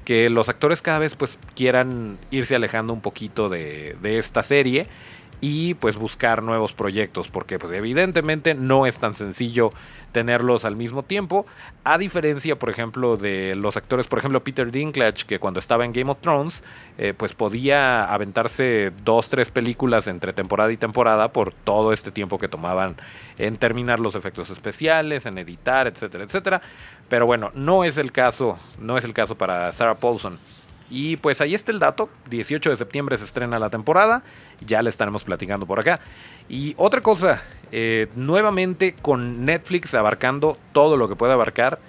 que 0.03 0.29
los 0.29 0.49
actores 0.49 0.81
cada 0.81 0.99
vez 0.99 1.15
pues 1.15 1.39
quieran 1.55 2.17
irse 2.29 2.55
alejando 2.55 2.91
un 2.93 3.01
poquito 3.01 3.47
de, 3.47 3.95
de 4.01 4.19
esta 4.19 4.43
serie 4.43 4.87
y 5.45 5.73
pues 5.73 5.97
buscar 5.97 6.41
nuevos 6.41 6.71
proyectos 6.71 7.27
porque 7.27 7.59
pues 7.59 7.73
evidentemente 7.73 8.53
no 8.53 8.85
es 8.85 8.97
tan 8.99 9.13
sencillo 9.13 9.71
tenerlos 10.13 10.63
al 10.63 10.77
mismo 10.77 11.03
tiempo 11.03 11.45
a 11.83 11.97
diferencia 11.97 12.57
por 12.57 12.69
ejemplo 12.69 13.17
de 13.17 13.53
los 13.57 13.75
actores 13.75 14.07
por 14.07 14.19
ejemplo 14.19 14.41
Peter 14.41 14.71
Dinklage 14.71 15.25
que 15.27 15.39
cuando 15.39 15.59
estaba 15.59 15.83
en 15.83 15.91
Game 15.91 16.09
of 16.09 16.19
Thrones 16.21 16.63
eh, 16.97 17.13
pues 17.13 17.33
podía 17.33 18.05
aventarse 18.05 18.93
dos 19.03 19.29
tres 19.29 19.49
películas 19.49 20.07
entre 20.07 20.31
temporada 20.31 20.71
y 20.71 20.77
temporada 20.77 21.33
por 21.33 21.51
todo 21.51 21.91
este 21.91 22.11
tiempo 22.11 22.39
que 22.39 22.47
tomaban 22.47 22.95
en 23.37 23.57
terminar 23.57 23.99
los 23.99 24.15
efectos 24.15 24.49
especiales 24.49 25.25
en 25.25 25.37
editar 25.37 25.87
etcétera 25.87 26.23
etcétera. 26.23 26.61
Pero 27.09 27.25
bueno 27.25 27.49
no 27.53 27.83
es 27.83 27.97
el 27.97 28.13
caso 28.13 28.59
no 28.79 28.97
es 28.97 29.03
el 29.03 29.11
caso 29.11 29.35
para 29.35 29.73
Sarah 29.73 29.95
Paulson 29.95 30.39
y 30.93 31.17
pues 31.17 31.41
ahí 31.41 31.55
está 31.55 31.71
el 31.71 31.79
dato, 31.79 32.07
18 32.29 32.69
de 32.69 32.77
septiembre 32.77 33.17
se 33.17 33.23
estrena 33.23 33.57
la 33.57 33.71
temporada, 33.71 34.21
ya 34.63 34.83
le 34.83 34.91
estaremos 34.91 35.23
platicando 35.23 35.65
por 35.65 35.79
acá. 35.79 35.99
Y 36.47 36.75
otra 36.77 37.01
cosa, 37.01 37.41
eh, 37.71 38.09
nuevamente 38.15 38.93
con 38.93 39.43
Netflix 39.43 39.95
abarcando 39.95 40.55
todo 40.71 40.95
lo 40.95 41.09
que 41.09 41.15
puede 41.15 41.33
abarcar. 41.33 41.79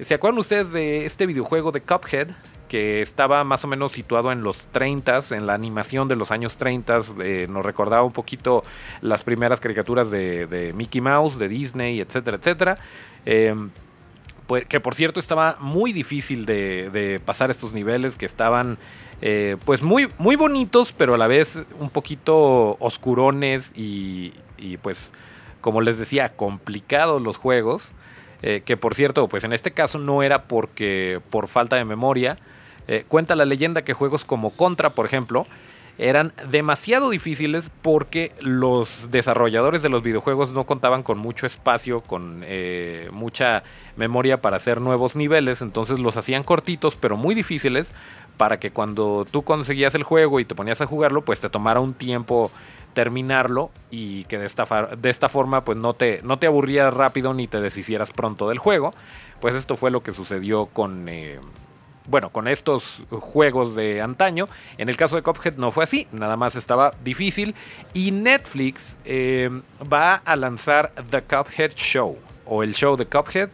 ¿Se 0.00 0.14
acuerdan 0.14 0.38
ustedes 0.38 0.72
de 0.72 1.04
este 1.04 1.26
videojuego 1.26 1.72
de 1.72 1.82
Cuphead? 1.82 2.28
Que 2.66 3.02
estaba 3.02 3.44
más 3.44 3.64
o 3.64 3.68
menos 3.68 3.92
situado 3.92 4.32
en 4.32 4.42
los 4.42 4.68
30, 4.68 5.20
en 5.32 5.46
la 5.46 5.52
animación 5.52 6.08
de 6.08 6.16
los 6.16 6.30
años 6.30 6.56
30. 6.56 7.00
Eh, 7.22 7.46
nos 7.50 7.66
recordaba 7.66 8.02
un 8.02 8.12
poquito 8.12 8.62
las 9.02 9.22
primeras 9.24 9.60
caricaturas 9.60 10.10
de, 10.10 10.72
Mickey 10.74 11.02
Mouse, 11.02 11.38
de 11.38 11.48
Disney, 11.48 12.00
etcétera, 12.00 12.38
etcétera. 12.38 12.78
Em, 13.26 13.68
pues, 14.46 14.66
que 14.66 14.80
por 14.80 14.94
cierto 14.94 15.20
estaba 15.20 15.56
muy 15.60 15.92
difícil 15.92 16.46
de, 16.46 17.20
pasar 17.24 17.50
estos 17.50 17.72
niveles 17.72 18.16
que 18.16 18.26
estaban 18.26 18.78
eh, 19.22 19.56
pues 19.64 19.82
muy, 19.82 20.08
muy 20.18 20.36
bonitos 20.36 20.92
pero 20.92 21.14
a 21.14 21.18
la 21.18 21.26
vez 21.26 21.58
un 21.78 21.90
poquito 21.90 22.76
oscurones 22.80 23.72
y, 23.74 24.32
pues 24.82 25.12
como 25.60 25.80
les 25.80 25.98
decía 25.98 26.34
complicados 26.36 27.20
los 27.20 27.36
juegos 27.36 27.88
eh, 28.42 28.62
que 28.64 28.76
por 28.76 28.94
cierto 28.94 29.28
pues 29.28 29.44
en 29.44 29.52
este 29.52 29.72
caso 29.72 29.98
no 29.98 30.22
era 30.22 30.44
porque 30.44 31.20
por 31.30 31.48
falta 31.48 31.76
de 31.76 31.84
memoria. 31.84 32.38
Eh, 32.86 33.04
cuenta 33.08 33.34
la 33.34 33.46
leyenda 33.46 33.80
que 33.80 33.94
juegos 33.94 34.26
como 34.26 34.50
Contra 34.50 34.90
por 34.94 35.06
ejemplo 35.06 35.46
eran 35.98 36.32
demasiado 36.50 37.10
difíciles 37.10 37.70
porque 37.82 38.32
los 38.40 39.10
desarrolladores 39.10 39.82
de 39.82 39.88
los 39.88 40.02
videojuegos 40.02 40.50
no 40.50 40.64
contaban 40.64 41.02
con 41.02 41.18
mucho 41.18 41.46
espacio, 41.46 42.00
con 42.00 42.42
eh, 42.44 43.08
mucha 43.12 43.62
memoria 43.96 44.40
para 44.40 44.56
hacer 44.56 44.80
nuevos 44.80 45.14
niveles, 45.14 45.62
entonces 45.62 45.98
los 45.98 46.16
hacían 46.16 46.42
cortitos 46.42 46.96
pero 46.96 47.16
muy 47.16 47.34
difíciles 47.34 47.92
para 48.36 48.58
que 48.58 48.72
cuando 48.72 49.24
tú 49.30 49.42
conseguías 49.42 49.94
el 49.94 50.02
juego 50.02 50.40
y 50.40 50.44
te 50.44 50.54
ponías 50.54 50.80
a 50.80 50.86
jugarlo, 50.86 51.22
pues 51.22 51.40
te 51.40 51.48
tomara 51.48 51.80
un 51.80 51.94
tiempo 51.94 52.50
terminarlo 52.94 53.70
y 53.90 54.24
que 54.24 54.38
de 54.38 54.46
esta, 54.46 54.64
de 54.96 55.10
esta 55.10 55.28
forma 55.28 55.64
pues 55.64 55.76
no 55.76 55.94
te, 55.94 56.20
no 56.22 56.38
te 56.38 56.46
aburrieras 56.46 56.94
rápido 56.94 57.34
ni 57.34 57.46
te 57.46 57.60
deshicieras 57.60 58.12
pronto 58.12 58.48
del 58.48 58.58
juego. 58.58 58.94
Pues 59.40 59.54
esto 59.54 59.76
fue 59.76 59.90
lo 59.90 60.02
que 60.02 60.14
sucedió 60.14 60.66
con... 60.66 61.08
Eh, 61.08 61.38
bueno, 62.06 62.28
con 62.30 62.48
estos 62.48 63.02
juegos 63.10 63.74
de 63.74 64.00
antaño. 64.00 64.48
En 64.78 64.88
el 64.88 64.96
caso 64.96 65.16
de 65.16 65.22
Cuphead 65.22 65.56
no 65.56 65.70
fue 65.70 65.84
así, 65.84 66.06
nada 66.12 66.36
más 66.36 66.56
estaba 66.56 66.92
difícil. 67.02 67.54
Y 67.92 68.10
Netflix 68.10 68.96
eh, 69.04 69.50
va 69.90 70.16
a 70.16 70.36
lanzar 70.36 70.92
The 71.10 71.22
Cuphead 71.22 71.72
Show, 71.74 72.18
o 72.44 72.62
el 72.62 72.74
show 72.74 72.96
de 72.96 73.06
Cuphead, 73.06 73.50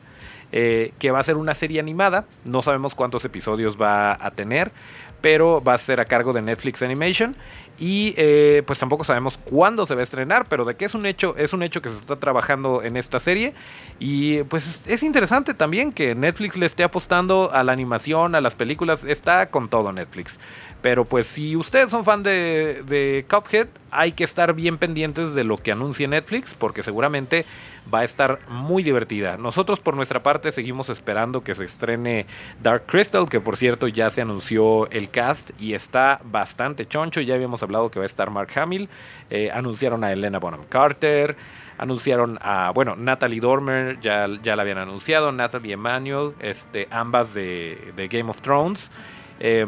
eh, 0.52 0.92
que 0.98 1.10
va 1.10 1.20
a 1.20 1.24
ser 1.24 1.36
una 1.36 1.54
serie 1.54 1.80
animada. 1.80 2.24
No 2.44 2.62
sabemos 2.62 2.94
cuántos 2.94 3.24
episodios 3.24 3.80
va 3.80 4.18
a 4.20 4.30
tener, 4.32 4.72
pero 5.20 5.62
va 5.62 5.74
a 5.74 5.78
ser 5.78 6.00
a 6.00 6.04
cargo 6.04 6.32
de 6.32 6.42
Netflix 6.42 6.82
Animation. 6.82 7.36
Y 7.80 8.12
eh, 8.18 8.62
pues 8.66 8.78
tampoco 8.78 9.04
sabemos 9.04 9.38
cuándo 9.42 9.86
se 9.86 9.94
va 9.94 10.02
a 10.02 10.04
estrenar, 10.04 10.46
pero 10.48 10.66
de 10.66 10.76
qué 10.76 10.84
es 10.84 10.94
un 10.94 11.06
hecho, 11.06 11.34
es 11.38 11.54
un 11.54 11.62
hecho 11.62 11.80
que 11.80 11.88
se 11.88 11.96
está 11.96 12.14
trabajando 12.14 12.82
en 12.82 12.98
esta 12.98 13.18
serie. 13.18 13.54
Y 13.98 14.42
pues 14.44 14.82
es 14.86 15.02
interesante 15.02 15.54
también 15.54 15.90
que 15.90 16.14
Netflix 16.14 16.58
le 16.58 16.66
esté 16.66 16.84
apostando 16.84 17.50
a 17.52 17.64
la 17.64 17.72
animación, 17.72 18.34
a 18.34 18.42
las 18.42 18.54
películas, 18.54 19.04
está 19.04 19.46
con 19.46 19.70
todo 19.70 19.92
Netflix. 19.92 20.38
Pero 20.82 21.06
pues 21.06 21.26
si 21.26 21.56
ustedes 21.56 21.90
son 21.90 22.04
fan 22.04 22.22
de, 22.22 22.82
de 22.86 23.24
Cuphead, 23.28 23.68
hay 23.90 24.12
que 24.12 24.24
estar 24.24 24.52
bien 24.54 24.76
pendientes 24.78 25.34
de 25.34 25.44
lo 25.44 25.56
que 25.56 25.72
anuncie 25.72 26.06
Netflix, 26.06 26.54
porque 26.54 26.82
seguramente 26.82 27.46
va 27.92 28.00
a 28.00 28.04
estar 28.04 28.40
muy 28.48 28.82
divertida. 28.82 29.36
Nosotros 29.36 29.80
por 29.80 29.96
nuestra 29.96 30.20
parte 30.20 30.52
seguimos 30.52 30.88
esperando 30.90 31.42
que 31.42 31.54
se 31.54 31.64
estrene 31.64 32.26
Dark 32.62 32.84
Crystal, 32.86 33.28
que 33.28 33.40
por 33.40 33.56
cierto 33.56 33.88
ya 33.88 34.10
se 34.10 34.20
anunció 34.20 34.90
el 34.90 35.10
cast 35.10 35.50
y 35.60 35.74
está 35.74 36.20
bastante 36.24 36.86
choncho. 36.86 37.20
Ya 37.20 37.34
habíamos 37.34 37.62
hablado 37.62 37.69
que 37.90 37.98
va 37.98 38.04
a 38.04 38.06
estar 38.06 38.30
Mark 38.30 38.50
Hamill, 38.56 38.88
eh, 39.30 39.50
anunciaron 39.52 40.04
a 40.04 40.12
Elena 40.12 40.38
Bonham 40.38 40.64
Carter. 40.68 41.36
Anunciaron 41.78 42.38
a, 42.42 42.72
bueno, 42.74 42.94
Natalie 42.94 43.40
Dormer, 43.40 43.98
ya, 44.00 44.28
ya 44.42 44.54
la 44.54 44.62
habían 44.62 44.76
anunciado, 44.76 45.32
Natalie 45.32 45.72
Emanuel, 45.72 46.34
este, 46.40 46.86
ambas 46.90 47.32
de, 47.32 47.92
de 47.96 48.08
Game 48.08 48.28
of 48.28 48.42
Thrones. 48.42 48.90
Eh, 49.38 49.66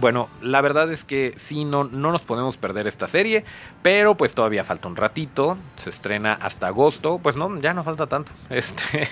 bueno, 0.00 0.28
la 0.42 0.60
verdad 0.60 0.92
es 0.92 1.04
que 1.04 1.34
sí, 1.36 1.64
no, 1.64 1.84
no 1.84 2.12
nos 2.12 2.20
podemos 2.20 2.56
perder 2.56 2.86
esta 2.86 3.08
serie, 3.08 3.44
pero 3.82 4.14
pues 4.14 4.34
todavía 4.34 4.64
falta 4.64 4.88
un 4.88 4.96
ratito, 4.96 5.56
se 5.76 5.90
estrena 5.90 6.34
hasta 6.34 6.66
agosto, 6.66 7.18
pues 7.22 7.36
no, 7.36 7.60
ya 7.60 7.74
no 7.74 7.84
falta 7.84 8.06
tanto. 8.06 8.32
Este, 8.50 9.08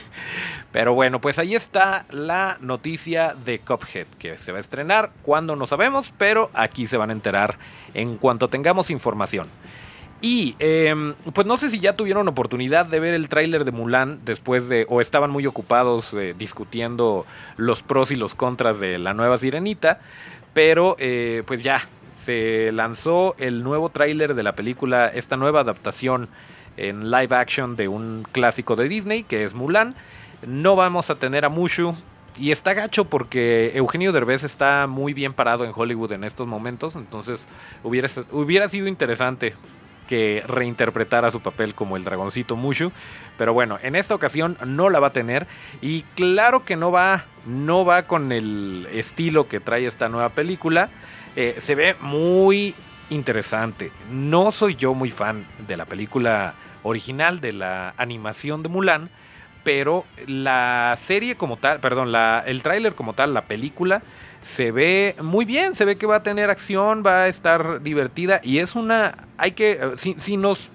pero 0.72 0.94
bueno, 0.94 1.20
pues 1.20 1.38
ahí 1.38 1.54
está 1.54 2.06
la 2.10 2.56
noticia 2.60 3.34
de 3.44 3.60
Cuphead, 3.60 4.06
que 4.18 4.38
se 4.38 4.52
va 4.52 4.58
a 4.58 4.60
estrenar, 4.60 5.12
cuando 5.22 5.56
no 5.56 5.66
sabemos, 5.66 6.12
pero 6.18 6.50
aquí 6.54 6.86
se 6.86 6.96
van 6.96 7.10
a 7.10 7.12
enterar 7.12 7.58
en 7.94 8.16
cuanto 8.16 8.48
tengamos 8.48 8.90
información. 8.90 9.48
Y 10.20 10.56
em, 10.58 11.12
pues 11.34 11.46
no 11.46 11.58
sé 11.58 11.68
si 11.68 11.80
ya 11.80 11.96
tuvieron 11.96 12.26
oportunidad 12.28 12.86
de 12.86 12.98
ver 12.98 13.12
el 13.12 13.28
tráiler 13.28 13.66
de 13.66 13.72
Mulan 13.72 14.20
después 14.24 14.70
de, 14.70 14.86
o 14.88 15.02
estaban 15.02 15.30
muy 15.30 15.44
ocupados 15.46 16.14
eh, 16.14 16.34
discutiendo 16.38 17.26
los 17.58 17.82
pros 17.82 18.10
y 18.10 18.16
los 18.16 18.34
contras 18.34 18.80
de 18.80 18.98
la 18.98 19.12
nueva 19.12 19.36
sirenita. 19.36 20.00
Pero 20.54 20.96
eh, 20.98 21.42
pues 21.46 21.62
ya, 21.62 21.88
se 22.18 22.72
lanzó 22.72 23.34
el 23.38 23.62
nuevo 23.62 23.90
tráiler 23.90 24.34
de 24.34 24.42
la 24.42 24.54
película, 24.54 25.08
esta 25.08 25.36
nueva 25.36 25.60
adaptación 25.60 26.28
en 26.76 27.10
live 27.10 27.36
action 27.36 27.76
de 27.76 27.88
un 27.88 28.26
clásico 28.32 28.76
de 28.76 28.88
Disney, 28.88 29.24
que 29.24 29.44
es 29.44 29.54
Mulan. 29.54 29.94
No 30.46 30.76
vamos 30.76 31.10
a 31.10 31.16
tener 31.16 31.44
a 31.44 31.48
Mushu. 31.48 31.94
Y 32.36 32.50
está 32.50 32.74
gacho 32.74 33.04
porque 33.04 33.70
Eugenio 33.74 34.10
Derbez 34.10 34.42
está 34.42 34.88
muy 34.88 35.14
bien 35.14 35.34
parado 35.34 35.64
en 35.64 35.72
Hollywood 35.74 36.12
en 36.12 36.24
estos 36.24 36.48
momentos. 36.48 36.96
Entonces 36.96 37.46
hubiera, 37.84 38.08
hubiera 38.32 38.68
sido 38.68 38.88
interesante 38.88 39.54
que 40.08 40.42
reinterpretara 40.46 41.30
su 41.30 41.40
papel 41.40 41.74
como 41.74 41.96
el 41.96 42.04
dragoncito 42.04 42.56
Mushu. 42.56 42.90
Pero 43.36 43.52
bueno, 43.52 43.78
en 43.82 43.96
esta 43.96 44.14
ocasión 44.14 44.56
no 44.64 44.90
la 44.90 45.00
va 45.00 45.08
a 45.08 45.12
tener. 45.12 45.46
Y 45.80 46.02
claro 46.14 46.64
que 46.64 46.76
no 46.76 46.90
va, 46.90 47.24
no 47.46 47.84
va 47.84 48.04
con 48.04 48.32
el 48.32 48.88
estilo 48.92 49.48
que 49.48 49.60
trae 49.60 49.86
esta 49.86 50.08
nueva 50.08 50.30
película. 50.30 50.90
Eh, 51.36 51.56
se 51.58 51.74
ve 51.74 51.96
muy 52.00 52.74
interesante. 53.10 53.90
No 54.10 54.52
soy 54.52 54.76
yo 54.76 54.94
muy 54.94 55.10
fan 55.10 55.46
de 55.66 55.76
la 55.76 55.84
película 55.84 56.54
original, 56.82 57.40
de 57.40 57.52
la 57.52 57.94
animación 57.96 58.62
de 58.62 58.68
Mulan. 58.68 59.10
Pero 59.64 60.04
la 60.26 60.94
serie 60.98 61.36
como 61.36 61.56
tal, 61.56 61.80
perdón, 61.80 62.12
el 62.46 62.62
tráiler 62.62 62.94
como 62.94 63.14
tal, 63.14 63.32
la 63.32 63.42
película, 63.42 64.02
se 64.44 64.72
ve 64.72 65.16
muy 65.22 65.46
bien, 65.46 65.74
se 65.74 65.86
ve 65.86 65.96
que 65.96 66.04
va 66.04 66.16
a 66.16 66.22
tener 66.22 66.50
acción, 66.50 67.02
va 67.04 67.22
a 67.22 67.28
estar 67.28 67.82
divertida 67.82 68.42
y 68.44 68.58
es 68.58 68.74
una, 68.74 69.26
hay 69.38 69.52
que, 69.52 69.92
si, 69.96 70.16
si 70.18 70.36
nos, 70.36 70.68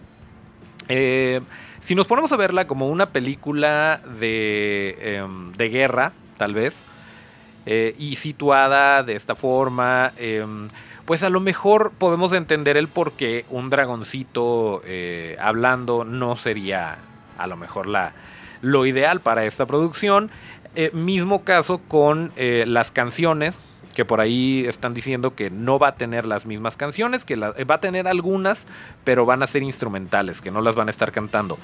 eh, 0.90 1.42
si 1.82 1.96
nos 1.96 2.08
ponemos 2.08 2.32
a 2.32 2.38
verla 2.38 2.68
como 2.68 2.88
una 2.88 3.12
película 3.12 4.02
de, 4.20 4.98
em, 5.00 5.52
de 5.54 5.70
guerra, 5.70 6.12
tal 6.38 6.54
vez, 6.54 6.84
eh, 7.66 7.96
y 7.98 8.16
situada 8.18 9.04
de 9.04 9.16
esta 9.16 9.36
forma, 9.36 10.12
em, 10.18 10.68
pues 11.06 11.24
a 11.24 11.30
lo 11.30 11.40
mejor 11.40 11.92
podemos 11.98 12.34
entender 12.34 12.78
el 12.78 12.88
por 12.88 13.14
qué 13.14 13.46
un 13.50 13.70
dragoncito 13.70 14.82
eh, 14.86 15.38
hablando 15.40 16.04
no 16.04 16.36
sería 16.36 16.98
a 17.38 17.48
lo 17.48 17.58
mejor 17.58 17.88
la, 17.88 18.14
lo 18.62 18.86
ideal 18.86 19.22
para 19.22 19.46
esta 19.46 19.66
producción. 19.66 20.30
Eh, 20.76 20.92
mismo 20.94 21.44
caso 21.44 21.80
con 21.88 22.32
las 22.38 22.92
canciones, 22.92 23.58
que 24.00 24.06
por 24.06 24.22
ahí 24.22 24.64
están 24.66 24.94
diciendo 24.94 25.36
que 25.36 25.50
no 25.50 25.78
va 25.78 25.90
a 25.90 25.96
tener 25.96 26.26
las 26.26 26.46
mismas 26.46 26.78
canciones, 26.78 27.26
que 27.26 27.36
la, 27.36 27.52
va 27.52 27.76
a 27.76 27.82
tener 27.82 28.08
algunas, 28.08 28.66
pero 29.04 29.26
van 29.26 29.44
a 29.44 29.48
ser 29.48 29.62
instrumentales, 29.62 30.40
que 30.40 30.52
no 30.52 30.62
las 30.62 30.76
van 30.76 30.88
a 30.88 30.92
estar 30.92 31.12
cantando. 31.12 31.58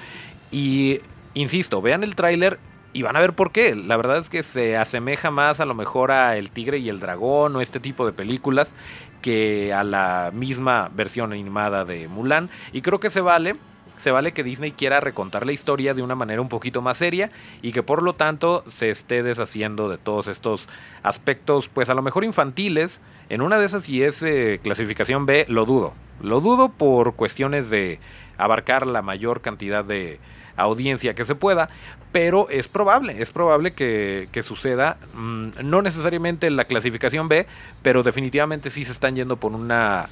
Y 0.52 1.00
insisto, 1.34 1.82
vean 1.82 2.04
el 2.04 2.14
tráiler 2.14 2.60
y 2.92 3.04
van 3.04 3.16
a 3.16 3.22
ver 3.22 3.32
por 3.32 3.54
qué. 3.54 3.74
La 3.74 3.96
verdad 3.96 4.18
es 4.18 4.30
que 4.30 4.44
se 4.44 4.76
asemeja 4.76 5.32
más 5.32 5.62
a 5.62 5.66
lo 5.66 5.76
mejor 5.76 6.12
a 6.12 6.36
El 6.36 6.52
Tigre 6.52 6.80
y 6.80 6.90
el 6.90 7.00
Dragón 7.00 7.56
o 7.56 7.62
este 7.62 7.80
tipo 7.80 8.06
de 8.06 8.12
películas 8.12 8.74
que 9.22 9.72
a 9.72 9.86
la 9.86 10.32
misma 10.34 10.92
versión 10.94 11.32
animada 11.32 11.86
de 11.86 12.10
Mulan. 12.10 12.50
Y 12.74 12.82
creo 12.82 13.00
que 13.00 13.12
se 13.12 13.22
vale 13.22 13.56
se 13.98 14.12
vale 14.12 14.34
que 14.34 14.44
Disney 14.44 14.72
quiera 14.72 15.00
recontar 15.00 15.46
la 15.46 15.52
historia 15.52 15.94
de 15.94 16.02
una 16.02 16.16
manera 16.16 16.42
un 16.42 16.50
poquito 16.50 16.82
más 16.82 16.98
seria 16.98 17.32
y 17.62 17.72
que 17.72 17.84
por 17.84 18.04
lo 18.04 18.16
tanto 18.16 18.64
se 18.68 18.90
esté 18.90 19.24
deshaciendo 19.24 19.90
de 19.90 19.98
todos 19.98 20.28
estos 20.28 20.68
aspectos, 21.04 21.70
pues 21.70 21.90
a 21.90 21.94
lo 21.94 22.02
mejor 22.02 22.24
infantiles. 22.24 23.00
En 23.30 23.42
una 23.42 23.58
de 23.58 23.66
esas, 23.66 23.90
y 23.90 24.04
es 24.04 24.22
eh, 24.22 24.60
clasificación 24.62 25.26
B, 25.26 25.46
lo 25.50 25.66
dudo. 25.66 25.94
Lo 26.22 26.42
dudo 26.42 26.70
por 26.70 27.16
cuestiones 27.16 27.70
de 27.70 28.00
abarcar 28.38 28.86
la 28.86 29.02
mayor 29.02 29.42
cantidad 29.42 29.84
de 29.84 30.20
audiencia 30.58 31.16
que 31.16 31.26
se 31.26 31.36
pueda, 31.36 31.70
pero 32.12 32.50
es 32.50 32.68
probable, 32.68 33.22
es 33.22 33.32
probable 33.32 33.74
que, 33.74 34.30
suceda. 34.44 34.98
Mm, 35.16 35.50
no 35.64 35.82
necesariamente 35.82 36.50
la 36.50 36.66
clasificación 36.66 37.28
B, 37.28 37.46
pero 37.82 38.04
definitivamente 38.04 38.70
sí 38.70 38.86
se 38.86 38.92
están 38.92 39.16
yendo 39.16 39.38
por 39.38 39.52
una. 39.52 40.08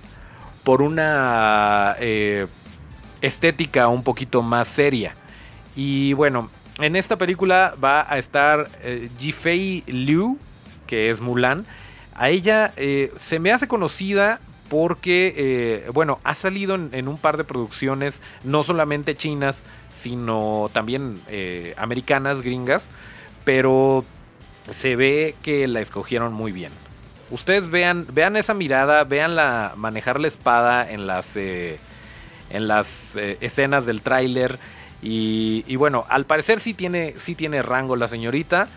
por 0.63 0.81
una. 0.81 1.95
Eh, 1.99 2.47
estética 3.23 3.87
un 3.87 4.03
poquito 4.03 4.43
más 4.43 4.67
seria. 4.67 5.15
Y 5.75 6.13
bueno, 6.13 6.51
en 6.79 6.95
esta 6.95 7.15
película 7.15 7.73
va 7.83 8.05
a 8.07 8.17
estar 8.17 8.69
eh, 8.81 9.09
Jifei 9.17 9.83
Liu, 9.87 10.37
que 10.85 11.09
es 11.09 11.21
Mulan. 11.21 11.65
A 12.15 12.29
ella 12.29 12.73
eh, 12.75 13.11
se 13.17 13.39
me 13.39 13.51
hace 13.51 13.67
conocida 13.67 14.39
porque, 14.69 15.33
eh, 15.37 15.89
bueno, 15.93 16.19
ha 16.23 16.35
salido 16.35 16.75
en, 16.75 17.07
un 17.07 17.17
par 17.17 17.37
de 17.37 17.43
producciones, 17.43 18.21
no 18.43 18.63
solamente 18.63 19.15
chinas, 19.15 19.63
sino 19.93 20.69
también 20.73 21.21
americanas, 21.77 22.41
gringas, 22.41 22.87
pero 23.43 24.03
se 24.71 24.95
ve 24.95 25.35
que 25.43 25.67
la 25.67 25.79
escogieron 25.79 26.33
muy 26.33 26.51
bien. 26.51 26.71
Ustedes 27.29 27.69
vean, 27.69 28.07
vean 28.11 28.35
esa 28.35 28.55
mirada, 28.55 29.03
vean 29.03 29.35
la 29.35 29.73
manejar 29.75 30.19
la 30.19 30.27
espada 30.27 30.89
en 30.89 31.05
las 31.05 31.37
en 32.53 32.67
las 32.67 33.15
eh, 33.17 33.37
escenas 33.41 33.85
del 33.85 34.01
tráiler. 34.01 34.57
Y, 35.05 35.75
bueno, 35.75 36.05
al 36.07 36.25
parecer 36.25 36.61
sí 36.61 36.73
tiene, 36.73 37.15
sí 37.17 37.35
tiene 37.35 37.61
rango 37.61 37.97
la 37.97 38.07
señorita. 38.07 38.69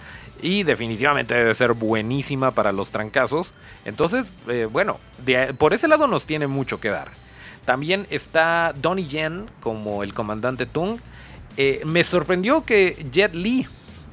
Y 0.42 0.64
definitivamente 0.64 1.34
debe 1.34 1.54
ser 1.54 1.72
buenísima 1.72 2.50
para 2.50 2.72
los 2.72 2.90
trancazos. 2.90 3.54
Entonces, 3.84 4.32
eh, 4.48 4.66
bueno, 4.70 4.98
por 5.56 5.72
ese 5.72 5.86
lado 5.88 6.08
nos 6.08 6.26
tiene 6.26 6.46
mucho 6.48 6.80
que 6.80 6.90
dar. 6.90 7.12
También 7.64 8.06
está 8.10 8.74
Donnie 8.74 9.06
Yen 9.06 9.46
como 9.60 10.02
el 10.02 10.12
comandante 10.12 10.66
Tung. 10.66 10.98
Eh, 11.56 11.80
me 11.84 12.02
sorprendió 12.04 12.64
que 12.64 13.06
Jet 13.12 13.34
Li, 13.34 13.66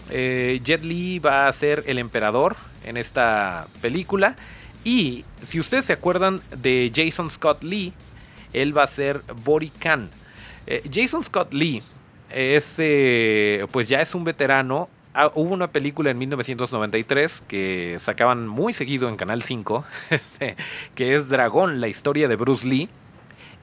Jet 0.09 0.83
Li 0.83 1.19
va 1.19 1.47
a 1.47 1.53
ser 1.53 1.83
el 1.87 1.97
emperador 1.97 2.55
en 2.85 2.95
esta 2.95 3.67
película. 3.81 4.37
Y 4.83 5.25
si 5.41 5.59
ustedes 5.59 5.85
se 5.85 5.93
acuerdan 5.93 6.41
de 6.55 6.91
Jason 6.93 7.29
Scott 7.29 7.63
Lee, 7.63 7.93
él 8.53 8.77
va 8.77 8.83
a 8.83 8.87
ser 8.87 9.21
Bori 9.43 9.69
Khan. 9.69 10.09
Eh, 10.65 10.83
Jason 10.91 11.23
Scott 11.23 11.53
Lee 11.53 11.83
es, 12.29 12.75
eh, 12.79 13.65
pues 13.71 13.89
ya 13.89 14.01
es 14.01 14.15
un 14.15 14.23
veterano. 14.23 14.89
Ah, 15.13 15.31
hubo 15.35 15.53
una 15.53 15.67
película 15.67 16.09
en 16.09 16.17
1993 16.17 17.43
que 17.47 17.97
sacaban 17.99 18.47
muy 18.47 18.73
seguido 18.73 19.09
en 19.09 19.15
Canal 19.15 19.43
5, 19.43 19.85
que 20.95 21.15
es 21.15 21.29
Dragón, 21.29 21.81
la 21.81 21.87
historia 21.87 22.27
de 22.27 22.35
Bruce 22.35 22.65
Lee. 22.65 22.89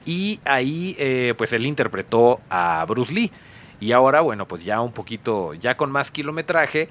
Y 0.05 0.39
ahí 0.45 0.95
eh, 0.97 1.33
pues 1.37 1.53
él 1.53 1.65
interpretó 1.65 2.39
a 2.49 2.85
Bruce 2.87 3.13
Lee. 3.13 3.31
Y 3.79 3.91
ahora, 3.93 4.21
bueno, 4.21 4.47
pues 4.47 4.63
ya 4.63 4.79
un 4.79 4.91
poquito, 4.91 5.53
ya 5.55 5.75
con 5.75 5.91
más 5.91 6.11
kilometraje, 6.11 6.87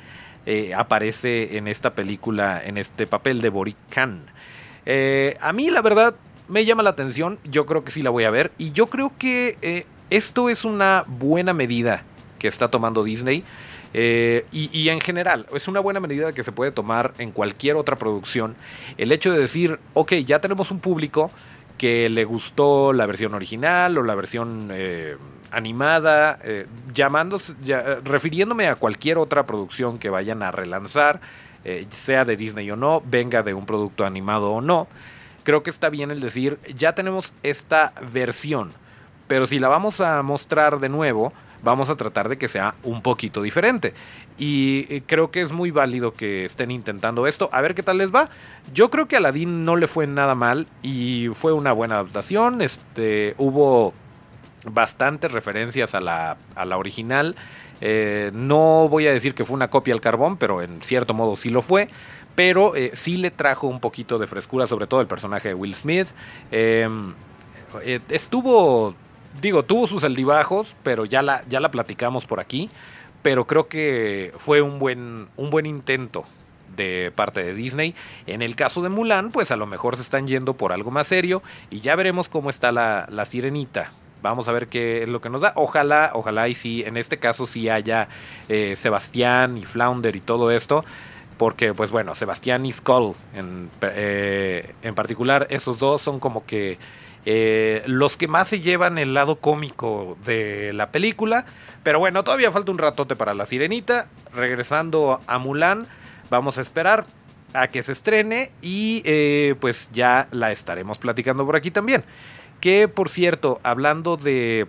aparece 0.77 1.57
en 1.57 1.69
esta 1.69 1.95
película, 1.95 2.61
en 2.65 2.77
este 2.77 3.07
papel 3.07 3.41
de 3.41 3.49
Boric 3.49 3.77
a 3.97 5.53
mí, 5.53 5.71
la 5.71 5.83
verdad, 5.83 6.17
me 6.51 6.65
llama 6.65 6.83
la 6.83 6.91
atención, 6.91 7.39
yo 7.45 7.65
creo 7.65 7.85
que 7.85 7.93
sí 7.93 8.03
la 8.03 8.11
voy 8.11 8.25
a 8.25 8.31
ver 8.31 8.51
y 8.59 8.73
yo 8.73 8.89
creo 8.89 9.13
que 9.17 9.57
eh, 9.63 9.87
esto 10.11 10.51
es 10.51 10.65
una 10.65 11.05
buena 11.07 11.55
medida 11.55 12.03
que 12.39 12.49
está 12.49 12.69
tomando 12.69 13.05
Disney. 13.05 13.45
Eh, 13.93 14.47
y, 14.53 14.89
en 14.89 15.01
general, 15.01 15.47
es 15.53 15.67
una 15.67 15.81
buena 15.81 15.99
medida 15.99 16.33
que 16.33 16.45
se 16.45 16.53
puede 16.53 16.71
tomar 16.71 17.13
en 17.19 17.33
cualquier 17.33 17.75
otra 17.75 17.97
producción. 17.97 18.55
El 18.99 19.11
hecho 19.11 19.33
de 19.33 19.41
decir, 19.41 19.81
ok, 19.95 20.13
ya 20.25 20.41
tenemos 20.41 20.71
un 20.71 20.79
público 20.79 21.33
que 21.77 22.09
le 22.09 22.25
gustó 22.25 22.93
la 22.93 23.07
versión 23.07 23.35
original 23.35 23.99
o 23.99 24.05
la 24.05 24.15
versión 24.15 24.69
eh, 24.73 25.17
animada, 25.51 26.39
llamándose, 26.95 27.55
refiriéndome 28.05 28.69
a 28.69 28.77
cualquier 28.77 29.19
otra 29.19 29.45
producción 29.45 29.99
que 29.99 30.09
vayan 30.09 30.45
a 30.45 30.53
relanzar, 30.53 31.21
sea 31.91 32.25
de 32.25 32.37
Disney 32.37 32.71
o 32.71 32.77
no, 32.77 33.03
venga 33.05 33.43
de 33.43 33.55
un 33.55 33.67
producto 33.67 34.07
animado 34.07 34.53
o 34.53 34.61
no. 34.61 34.87
Creo 35.42 35.62
que 35.62 35.70
está 35.70 35.88
bien 35.88 36.11
el 36.11 36.20
decir, 36.20 36.59
ya 36.74 36.94
tenemos 36.94 37.33
esta 37.42 37.92
versión, 38.12 38.72
pero 39.26 39.46
si 39.46 39.59
la 39.59 39.68
vamos 39.68 40.00
a 40.00 40.22
mostrar 40.22 40.81
de 40.81 40.88
nuevo, 40.88 41.33
vamos 41.62 41.90
a 41.90 41.96
tratar 41.96 42.29
de 42.29 42.38
que 42.38 42.48
sea 42.48 42.74
un 42.83 43.03
poquito 43.03 43.42
diferente. 43.42 43.94
Y 44.38 44.87
eh, 44.88 45.03
creo 45.07 45.31
que 45.31 45.42
es 45.42 45.53
muy 45.53 45.70
válido 45.70 46.14
que 46.14 46.44
estén 46.44 46.70
intentando 46.70 47.26
esto. 47.26 47.48
A 47.53 47.61
ver 47.61 47.74
qué 47.74 47.83
tal 47.83 47.98
les 47.98 48.14
va. 48.14 48.31
Yo 48.72 48.90
creo 48.90 49.07
que 49.07 49.16
a 49.16 49.18
Aladdin 49.18 49.64
no 49.64 49.76
le 49.76 49.87
fue 49.87 50.07
nada 50.07 50.35
mal 50.35 50.66
y 50.83 51.29
fue 51.35 51.53
una 51.53 51.72
buena 51.72 51.96
adaptación. 51.96 52.62
Este, 52.62 53.35
hubo 53.38 53.94
bastantes 54.64 55.33
referencias 55.33 55.94
a 55.94 56.00
la, 56.00 56.37
a 56.55 56.64
la 56.64 56.79
original. 56.79 57.37
Eh, 57.81 58.31
no 58.35 58.88
voy 58.88 59.07
a 59.07 59.12
decir 59.12 59.35
que 59.35 59.44
fue 59.44 59.55
una 59.55 59.68
copia 59.68 59.94
al 59.94 60.00
carbón, 60.00 60.37
pero 60.37 60.62
en 60.62 60.83
cierto 60.83 61.14
modo 61.14 61.37
sí 61.37 61.48
lo 61.48 61.62
fue. 61.62 61.88
Pero 62.35 62.75
eh, 62.77 62.93
sí 62.95 63.16
le 63.16 63.31
trajo 63.31 63.66
un 63.66 63.81
poquito 63.81 64.19
de 64.19 64.27
frescura, 64.27 64.66
sobre 64.66 64.87
todo 64.87 65.01
el 65.01 65.07
personaje 65.07 65.49
de 65.49 65.55
Will 65.55 65.75
Smith. 65.75 66.09
Em, 66.51 67.14
estuvo 68.09 68.95
digo, 69.40 69.64
tuvo 69.64 69.87
sus 69.87 70.05
altibajos, 70.05 70.77
pero 70.83 71.05
ya 71.05 71.23
la, 71.23 71.45
ya 71.49 71.61
la 71.61 71.71
platicamos 71.71 72.27
por 72.27 72.40
aquí. 72.40 72.71
Pero 73.23 73.47
creo 73.47 73.69
que 73.69 74.33
fue 74.38 74.62
un 74.62 74.79
buen, 74.79 75.29
un 75.37 75.51
buen 75.51 75.66
intento 75.66 76.25
de 76.75 77.12
parte 77.14 77.43
de 77.43 77.55
Disney. 77.55 77.95
En 78.27 78.40
el 78.40 78.57
caso 78.57 78.83
de 78.83 78.88
Mulan, 78.88 79.31
pues 79.31 79.51
a 79.51 79.57
lo 79.57 79.66
mejor 79.66 79.97
se 79.97 80.03
están 80.03 80.27
yendo 80.27 80.55
por 80.55 80.73
algo 80.73 80.90
más 80.90 81.09
serio 81.09 81.43
y 81.69 81.81
ya 81.81 81.97
veremos 81.97 82.29
cómo 82.29 82.49
está 82.49 82.73
la, 82.73 83.07
la 83.11 83.27
sirenita. 83.27 83.93
Vamos 84.23 84.49
a 84.49 84.53
ver 84.53 84.69
qué 84.69 85.03
es 85.03 85.09
lo 85.09 85.21
que 85.21 85.29
nos 85.29 85.43
da. 85.43 85.53
Ojalá, 85.57 86.12
ojalá 86.14 86.49
y 86.49 86.55
sí, 86.55 86.83
en 86.87 86.97
este 86.97 87.19
caso 87.19 87.47
sí 87.47 87.69
haya 87.69 88.09
eh, 88.49 88.75
Sebastián 88.77 89.59
y 89.59 89.64
Flounder 89.64 90.16
y 90.16 90.21
todo 90.21 90.51
esto. 90.51 90.85
Porque, 91.40 91.72
pues 91.72 91.90
bueno, 91.90 92.14
Sebastián 92.14 92.66
y 92.66 92.72
Skull 92.74 93.14
en, 93.33 93.70
eh, 93.81 94.74
en 94.83 94.94
particular, 94.94 95.46
esos 95.48 95.79
dos 95.79 96.03
son 96.03 96.20
como 96.20 96.44
que 96.44 96.76
eh, 97.24 97.83
los 97.87 98.18
que 98.18 98.29
más 98.29 98.46
se 98.46 98.61
llevan 98.61 98.98
el 98.98 99.14
lado 99.14 99.37
cómico 99.37 100.18
de 100.22 100.74
la 100.74 100.90
película. 100.90 101.46
Pero 101.83 101.98
bueno, 101.98 102.24
todavía 102.24 102.53
falta 102.53 102.70
un 102.70 102.76
ratote 102.76 103.16
para 103.16 103.33
la 103.33 103.46
sirenita. 103.46 104.09
Regresando 104.35 105.22
a 105.26 105.38
Mulan, 105.38 105.87
vamos 106.29 106.59
a 106.59 106.61
esperar 106.61 107.07
a 107.55 107.68
que 107.68 107.83
se 107.85 107.92
estrene 107.92 108.50
y 108.61 109.00
eh, 109.07 109.55
pues 109.61 109.88
ya 109.94 110.29
la 110.33 110.53
estaremos 110.53 110.98
platicando 110.98 111.46
por 111.46 111.57
aquí 111.57 111.70
también. 111.70 112.05
Que 112.61 112.87
por 112.87 113.09
cierto, 113.09 113.61
hablando 113.62 114.18
de 114.18 114.66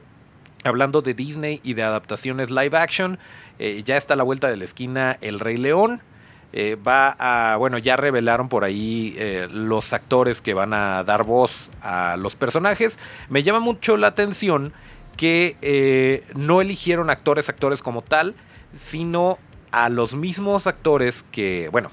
hablando 0.63 1.01
de 1.01 1.15
Disney 1.15 1.60
y 1.65 1.73
de 1.73 1.84
adaptaciones 1.84 2.49
live 2.49 2.77
action, 2.77 3.19
ya 3.60 3.97
está 3.97 4.13
a 4.13 4.17
la 4.17 4.23
vuelta 4.23 4.47
de 4.47 4.55
la 4.55 4.63
esquina 4.63 5.17
El 5.19 5.41
Rey 5.41 5.57
León. 5.57 6.01
Eh, 6.54 6.76
va 6.76 7.16
a, 7.18 7.56
bueno, 7.56 7.78
ya 7.78 7.96
revelaron 7.96 8.50
por 8.50 8.66
ahí 8.66 9.16
eh, 9.18 9.48
los 9.52 9.94
actores 9.94 10.42
que 10.42 10.54
van 10.54 10.74
a 10.74 11.04
dar 11.04 11.24
voz 11.24 11.70
a 11.82 12.18
los 12.18 12.36
personajes. 12.36 13.00
Me 13.30 13.44
llama 13.44 13.60
mucho 13.60 13.96
la 13.96 14.08
atención 14.08 14.74
que 15.16 15.56
eh, 15.62 16.26
no 16.36 16.62
eligieron 16.62 17.10
actores, 17.10 17.48
actores 17.48 17.82
como 17.82 18.02
tal, 18.02 18.36
sino 18.76 19.38
a 19.72 19.88
los 19.90 20.14
mismos 20.14 20.68
actores 20.68 21.24
que, 21.24 21.70
bueno, 21.72 21.90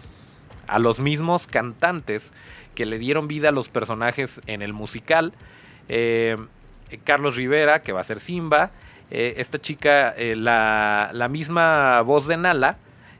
a 0.66 0.80
los 0.80 0.98
mismos 0.98 1.46
cantantes 1.46 2.32
que 2.74 2.84
le 2.86 2.98
dieron 2.98 3.28
vida 3.28 3.50
a 3.50 3.52
los 3.52 3.68
personajes 3.68 4.40
en 4.46 4.62
el 4.62 4.72
musical. 4.72 5.32
Carlos 7.04 7.36
Rivera, 7.36 7.82
que 7.82 7.92
va 7.92 8.00
a 8.00 8.04
ser 8.04 8.20
Simba. 8.20 8.70
esta 9.10 9.58
chica, 9.58 10.14
la, 10.18 11.10
la 11.12 11.28
misma 11.28 12.02
voz 12.02 12.26
de 12.26 12.36
Nala 12.36 12.76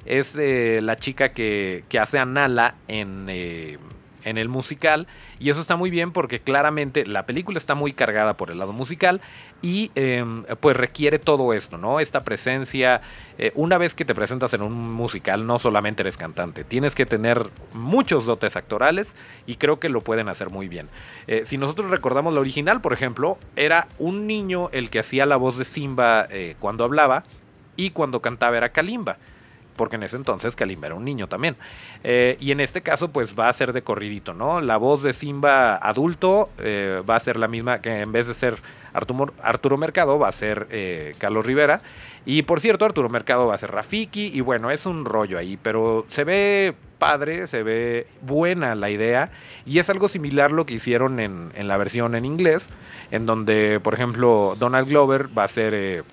es 0.08 0.36
eh, 0.36 0.80
la 0.82 0.96
chica 0.96 1.28
que, 1.30 1.84
hace 2.00 2.18
a 2.18 2.24
Nala 2.24 2.74
en, 2.88 3.26
eh, 3.28 3.78
en 4.24 4.38
el 4.38 4.48
musical. 4.48 5.06
Y 5.38 5.50
eso 5.50 5.60
está 5.60 5.76
muy 5.76 5.90
bien 5.90 6.10
porque 6.10 6.40
claramente 6.40 7.06
la 7.06 7.24
película 7.24 7.58
está 7.58 7.76
muy 7.76 7.92
cargada 7.92 8.36
por 8.36 8.50
el 8.50 8.58
lado 8.58 8.72
musical 8.72 9.20
y 9.62 9.92
em, 9.94 10.42
pues 10.60 10.76
requiere 10.76 11.20
todo 11.20 11.52
esto, 11.52 11.78
¿no? 11.78 12.00
Esta 12.00 12.24
presencia. 12.24 13.02
Eh, 13.36 13.52
una 13.54 13.78
vez 13.78 13.94
que 13.94 14.04
te 14.04 14.16
presentas 14.16 14.52
en 14.54 14.62
un 14.62 14.72
musical, 14.72 15.46
no 15.46 15.60
solamente 15.60 16.02
eres 16.02 16.16
cantante, 16.16 16.64
tienes 16.64 16.96
que 16.96 17.06
tener 17.06 17.46
muchos 17.72 18.24
dotes 18.24 18.56
actorales 18.56 19.14
y 19.46 19.56
creo 19.56 19.78
que 19.78 19.88
lo 19.88 20.00
pueden 20.00 20.28
hacer 20.28 20.50
muy 20.50 20.68
bien. 20.68 20.88
si 21.44 21.56
nosotros 21.56 21.90
recordamos 21.90 22.34
la 22.34 22.40
original, 22.40 22.80
por 22.80 22.92
ejemplo, 22.92 23.38
era 23.54 23.86
un 23.98 24.26
niño 24.26 24.70
el 24.72 24.90
que 24.90 24.98
hacía 24.98 25.24
la 25.24 25.36
voz 25.36 25.56
de 25.56 25.64
Simba 25.64 26.26
cuando 26.58 26.82
hablaba 26.82 27.22
y 27.76 27.90
cuando 27.90 28.20
cantaba 28.20 28.56
era 28.56 28.70
Kalimba 28.70 29.18
porque 29.78 29.96
en 29.96 30.02
ese 30.02 30.16
entonces 30.16 30.54
Kalimba 30.54 30.88
era 30.88 30.96
un 30.96 31.06
niño 31.06 31.26
también. 31.28 31.56
Eh, 32.04 32.36
y 32.38 32.50
en 32.50 32.60
este 32.60 32.82
caso, 32.82 33.08
pues 33.08 33.34
va 33.38 33.48
a 33.48 33.52
ser 33.54 33.72
de 33.72 33.80
corridito, 33.80 34.34
¿no? 34.34 34.60
La 34.60 34.76
voz 34.76 35.02
de 35.02 35.14
Simba 35.14 35.76
adulto 35.76 36.50
eh, 36.58 37.02
va 37.08 37.16
a 37.16 37.20
ser 37.20 37.38
la 37.38 37.48
misma 37.48 37.78
que 37.78 38.00
en 38.00 38.12
vez 38.12 38.26
de 38.26 38.34
ser 38.34 38.58
Arturo, 38.92 39.32
Arturo 39.42 39.78
Mercado, 39.78 40.18
va 40.18 40.28
a 40.28 40.32
ser 40.32 40.66
eh, 40.70 41.14
Carlos 41.16 41.46
Rivera. 41.46 41.80
Y 42.26 42.42
por 42.42 42.60
cierto, 42.60 42.84
Arturo 42.84 43.08
Mercado 43.08 43.46
va 43.46 43.54
a 43.54 43.58
ser 43.58 43.70
Rafiki. 43.70 44.32
Y 44.34 44.42
bueno, 44.42 44.70
es 44.70 44.84
un 44.84 45.06
rollo 45.06 45.38
ahí, 45.38 45.56
pero 45.56 46.04
se 46.08 46.24
ve 46.24 46.74
padre, 46.98 47.46
se 47.46 47.62
ve 47.62 48.06
buena 48.20 48.74
la 48.74 48.90
idea. 48.90 49.30
Y 49.64 49.78
es 49.78 49.88
algo 49.88 50.10
similar 50.10 50.50
lo 50.50 50.66
que 50.66 50.74
hicieron 50.74 51.20
en, 51.20 51.44
en 51.54 51.68
la 51.68 51.78
versión 51.78 52.14
en 52.16 52.26
inglés, 52.26 52.68
en 53.10 53.24
donde, 53.24 53.80
por 53.80 53.94
ejemplo, 53.94 54.56
Donald 54.58 54.88
Glover 54.88 55.30
va 55.36 55.44
a 55.44 55.48
ser 55.48 56.04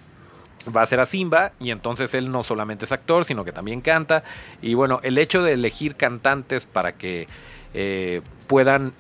va 0.76 0.82
a 0.82 0.86
ser 0.86 1.00
a 1.00 1.06
Simba 1.06 1.52
y 1.60 1.72
entonces 1.72 2.14
él 2.14 2.32
no 2.32 2.44
solamente 2.44 2.86
es 2.86 2.92
actor, 2.92 3.26
sino 3.26 3.44
que 3.46 3.52
también 3.52 3.82
canta. 3.82 4.24
Y 4.62 4.74
bueno, 4.74 5.00
el 5.04 5.18
hecho 5.18 5.44
de 5.44 5.54
elegir 5.54 5.96
cantantes 5.96 6.66
para 6.66 6.94
que 6.94 7.28
eh, 7.74 8.22
puedan 8.48 8.94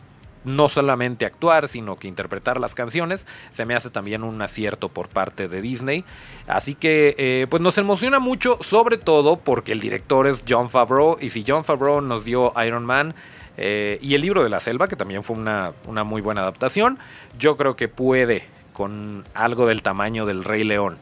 no 0.46 0.70
solamente 0.70 1.26
actuar, 1.26 1.68
sino 1.68 1.96
que 1.98 2.08
interpretar 2.08 2.60
las 2.60 2.76
canciones, 2.76 3.26
se 3.52 3.66
me 3.66 3.76
hace 3.76 3.90
también 3.90 4.24
un 4.24 4.42
acierto 4.42 4.90
por 4.90 5.10
parte 5.10 5.48
de 5.48 5.62
Disney. 5.62 6.06
Así 6.48 6.76
que, 6.76 7.16
eh, 7.18 7.48
pues 7.50 7.62
nos 7.62 7.78
emociona 7.78 8.20
mucho, 8.20 8.60
sobre 8.62 8.98
todo 8.98 9.38
porque 9.38 9.72
el 9.72 9.80
director 9.80 10.28
es 10.28 10.46
John 10.48 10.70
Favreau, 10.70 11.18
y 11.20 11.32
si 11.32 11.44
John 11.46 11.66
Favreau 11.66 12.00
nos 12.00 12.24
dio 12.26 12.54
Iron 12.64 12.86
Man, 12.86 13.16
eh, 13.58 13.98
y 14.02 14.14
el 14.14 14.22
libro 14.22 14.44
de 14.44 14.50
la 14.50 14.60
selva, 14.60 14.88
que 14.88 14.96
también 14.96 15.24
fue 15.24 15.36
una, 15.36 15.72
una 15.88 16.04
muy 16.04 16.22
buena 16.22 16.42
adaptación, 16.42 17.00
yo 17.40 17.58
creo 17.58 17.76
que 17.76 17.88
puede 17.88 18.48
con 18.74 19.24
algo 19.34 19.66
del 19.66 19.82
tamaño 19.82 20.26
del 20.26 20.44
Rey 20.44 20.64
León. 20.64 20.98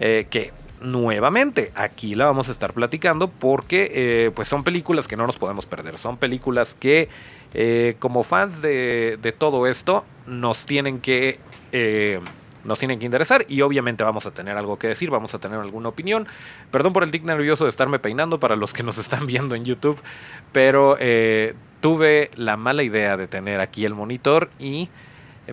Eh, 0.00 0.26
que 0.30 0.52
nuevamente 0.80 1.72
aquí 1.74 2.14
la 2.14 2.26
vamos 2.26 2.48
a 2.48 2.52
estar 2.52 2.74
platicando 2.74 3.28
porque 3.28 3.90
eh, 3.94 4.30
pues 4.34 4.46
son 4.46 4.62
películas 4.62 5.08
que 5.08 5.16
no 5.16 5.26
nos 5.26 5.36
podemos 5.36 5.66
perder. 5.66 5.98
Son 5.98 6.16
películas 6.16 6.74
que 6.74 7.08
eh, 7.54 7.96
como 7.98 8.22
fans 8.22 8.62
de, 8.62 9.34
todo 9.38 9.66
esto 9.66 10.04
nos 10.26 10.66
tienen 10.66 11.00
que... 11.00 11.40
nos 12.64 12.80
tienen 12.80 12.98
que 12.98 13.06
interesar 13.06 13.44
y 13.48 13.60
obviamente 13.60 14.02
vamos 14.02 14.26
a 14.26 14.32
tener 14.32 14.56
algo 14.56 14.76
que 14.78 14.88
decir, 14.88 15.08
vamos 15.08 15.34
a 15.34 15.38
tener 15.38 15.58
alguna 15.58 15.88
opinión. 15.88 16.26
Perdón 16.70 16.92
por 16.92 17.04
el 17.04 17.10
tic 17.10 17.22
nervioso 17.22 17.64
de 17.64 17.70
estarme 17.70 17.98
peinando 17.98 18.40
para 18.40 18.56
los 18.56 18.72
que 18.72 18.82
nos 18.82 18.98
están 18.98 19.26
viendo 19.32 19.54
en 19.54 19.64
YouTube, 19.64 19.98
pero 20.52 20.98
tuve 21.80 22.30
la 22.34 22.56
mala 22.56 22.82
idea 22.82 23.16
de 23.16 23.28
tener 23.28 23.60
aquí 23.60 23.84
el 23.84 23.94
monitor 23.94 24.50
y 24.58 24.88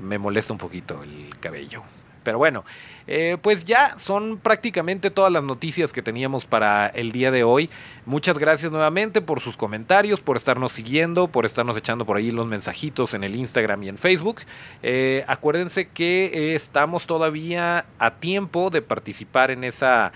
me 0.02 0.18
molesta 0.18 0.54
un 0.54 0.60
poquito 0.60 1.04
el 1.04 1.30
cabello. 1.40 1.84
Pero 2.24 2.38
bueno, 2.38 2.64
eh, 3.06 3.38
pues 3.42 3.66
ya 3.66 3.98
son 4.00 4.38
prácticamente 4.38 5.12
todas 5.12 5.32
las 5.32 5.44
noticias 5.44 5.92
que 5.92 6.02
teníamos 6.02 6.46
para 6.46 6.88
el 6.88 7.12
día 7.12 7.32
de 7.32 7.44
hoy. 7.44 7.70
Muchas 8.06 8.38
gracias 8.38 8.72
nuevamente 8.72 9.22
por 9.22 9.40
sus 9.40 9.58
comentarios, 9.58 10.22
por 10.22 10.38
estarnos 10.38 10.72
siguiendo, 10.72 11.28
por 11.28 11.46
estarnos 11.46 11.78
echando 11.78 12.06
por 12.06 12.18
ahí 12.18 12.32
los 12.32 12.48
mensajitos 12.48 13.14
en 13.14 13.24
el 13.24 13.36
Instagram 13.36 13.84
y 13.84 13.90
en 13.90 13.98
Facebook. 13.98 14.42
Eh, 14.82 15.26
acuérdense 15.28 15.88
que 15.90 16.26
eh, 16.34 16.56
estamos 16.56 17.06
todavía 17.06 17.86
a 18.00 18.12
tiempo 18.12 18.70
de 18.70 18.82
participar 18.82 19.52
en 19.52 19.64
esa... 19.64 20.12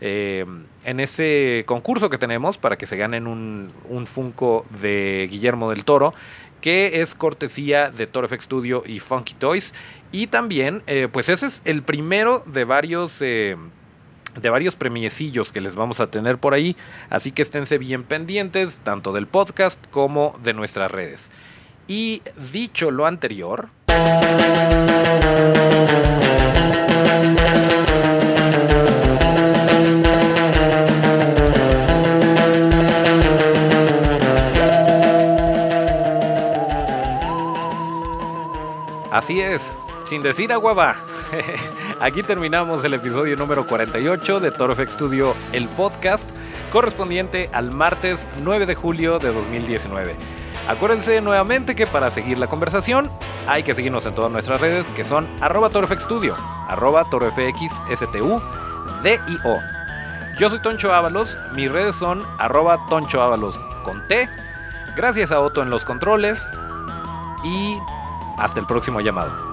en 0.00 1.00
ese 1.00 1.64
concurso 1.66 2.08
que 2.08 2.18
tenemos 2.18 2.56
para 2.56 2.78
que 2.78 2.86
se 2.86 2.96
ganen 2.96 3.26
un, 3.26 3.72
un 3.88 4.06
Funko 4.06 4.64
de 4.80 5.26
Guillermo 5.28 5.70
del 5.70 5.84
Toro 5.84 6.14
que 6.60 7.00
es 7.00 7.14
cortesía 7.14 7.90
de 7.90 8.06
Toro 8.06 8.28
FX 8.28 8.44
Studio 8.44 8.82
y 8.84 9.00
Funky 9.00 9.34
Toys. 9.34 9.74
Y 10.10 10.28
también, 10.28 10.82
eh, 10.86 11.08
pues 11.12 11.28
ese 11.28 11.46
es 11.46 11.62
el 11.64 11.82
primero 11.82 12.42
de 12.46 12.64
varios... 12.64 13.20
Eh, 13.20 13.56
de 14.38 14.50
varios 14.50 14.76
premiecillos 14.76 15.50
que 15.50 15.60
les 15.60 15.74
vamos 15.74 15.98
a 15.98 16.12
tener 16.12 16.38
por 16.38 16.54
ahí, 16.54 16.76
así 17.10 17.32
que 17.32 17.42
esténse 17.42 17.76
bien 17.76 18.04
pendientes 18.04 18.78
tanto 18.80 19.12
del 19.12 19.26
podcast 19.26 19.84
como 19.90 20.38
de 20.44 20.54
nuestras 20.54 20.92
redes. 20.92 21.30
Y 21.88 22.22
dicho 22.52 22.92
lo 22.92 23.06
anterior... 23.06 23.70
Así 39.10 39.40
es, 39.40 39.72
sin 40.08 40.22
decir 40.22 40.52
agua 40.52 40.72
va. 40.72 40.96
Aquí 42.00 42.22
terminamos 42.22 42.82
el 42.84 42.94
episodio 42.94 43.36
número 43.36 43.66
48 43.66 44.40
de 44.40 44.50
Torfex 44.50 44.92
Studio, 44.92 45.34
el 45.52 45.68
podcast 45.68 46.28
correspondiente 46.72 47.50
al 47.52 47.72
martes 47.72 48.26
9 48.42 48.64
de 48.64 48.74
julio 48.74 49.18
de 49.18 49.32
2019. 49.32 50.16
Acuérdense 50.66 51.20
nuevamente 51.20 51.76
que 51.76 51.86
para 51.86 52.10
seguir 52.10 52.38
la 52.38 52.46
conversación 52.46 53.10
hay 53.46 53.62
que 53.62 53.74
seguirnos 53.74 54.06
en 54.06 54.14
todas 54.14 54.32
nuestras 54.32 54.60
redes 54.60 54.90
que 54.92 55.04
son 55.04 55.28
arroba 55.40 55.68
torfxstudio, 55.68 56.36
arroba 56.68 57.04
torfxstu. 57.04 58.40
Yo 60.38 60.50
soy 60.50 60.62
Toncho 60.62 60.94
Ábalos, 60.94 61.36
mis 61.54 61.70
redes 61.70 61.96
son 61.96 62.22
arroba 62.38 62.86
Toncho 62.88 63.20
Ábalos 63.20 63.58
con 63.82 64.02
T. 64.08 64.28
Gracias 64.96 65.32
a 65.32 65.40
Otto 65.40 65.62
en 65.62 65.70
los 65.70 65.84
controles 65.84 66.46
y 67.44 67.78
hasta 68.38 68.60
el 68.60 68.66
próximo 68.66 69.00
llamado. 69.00 69.47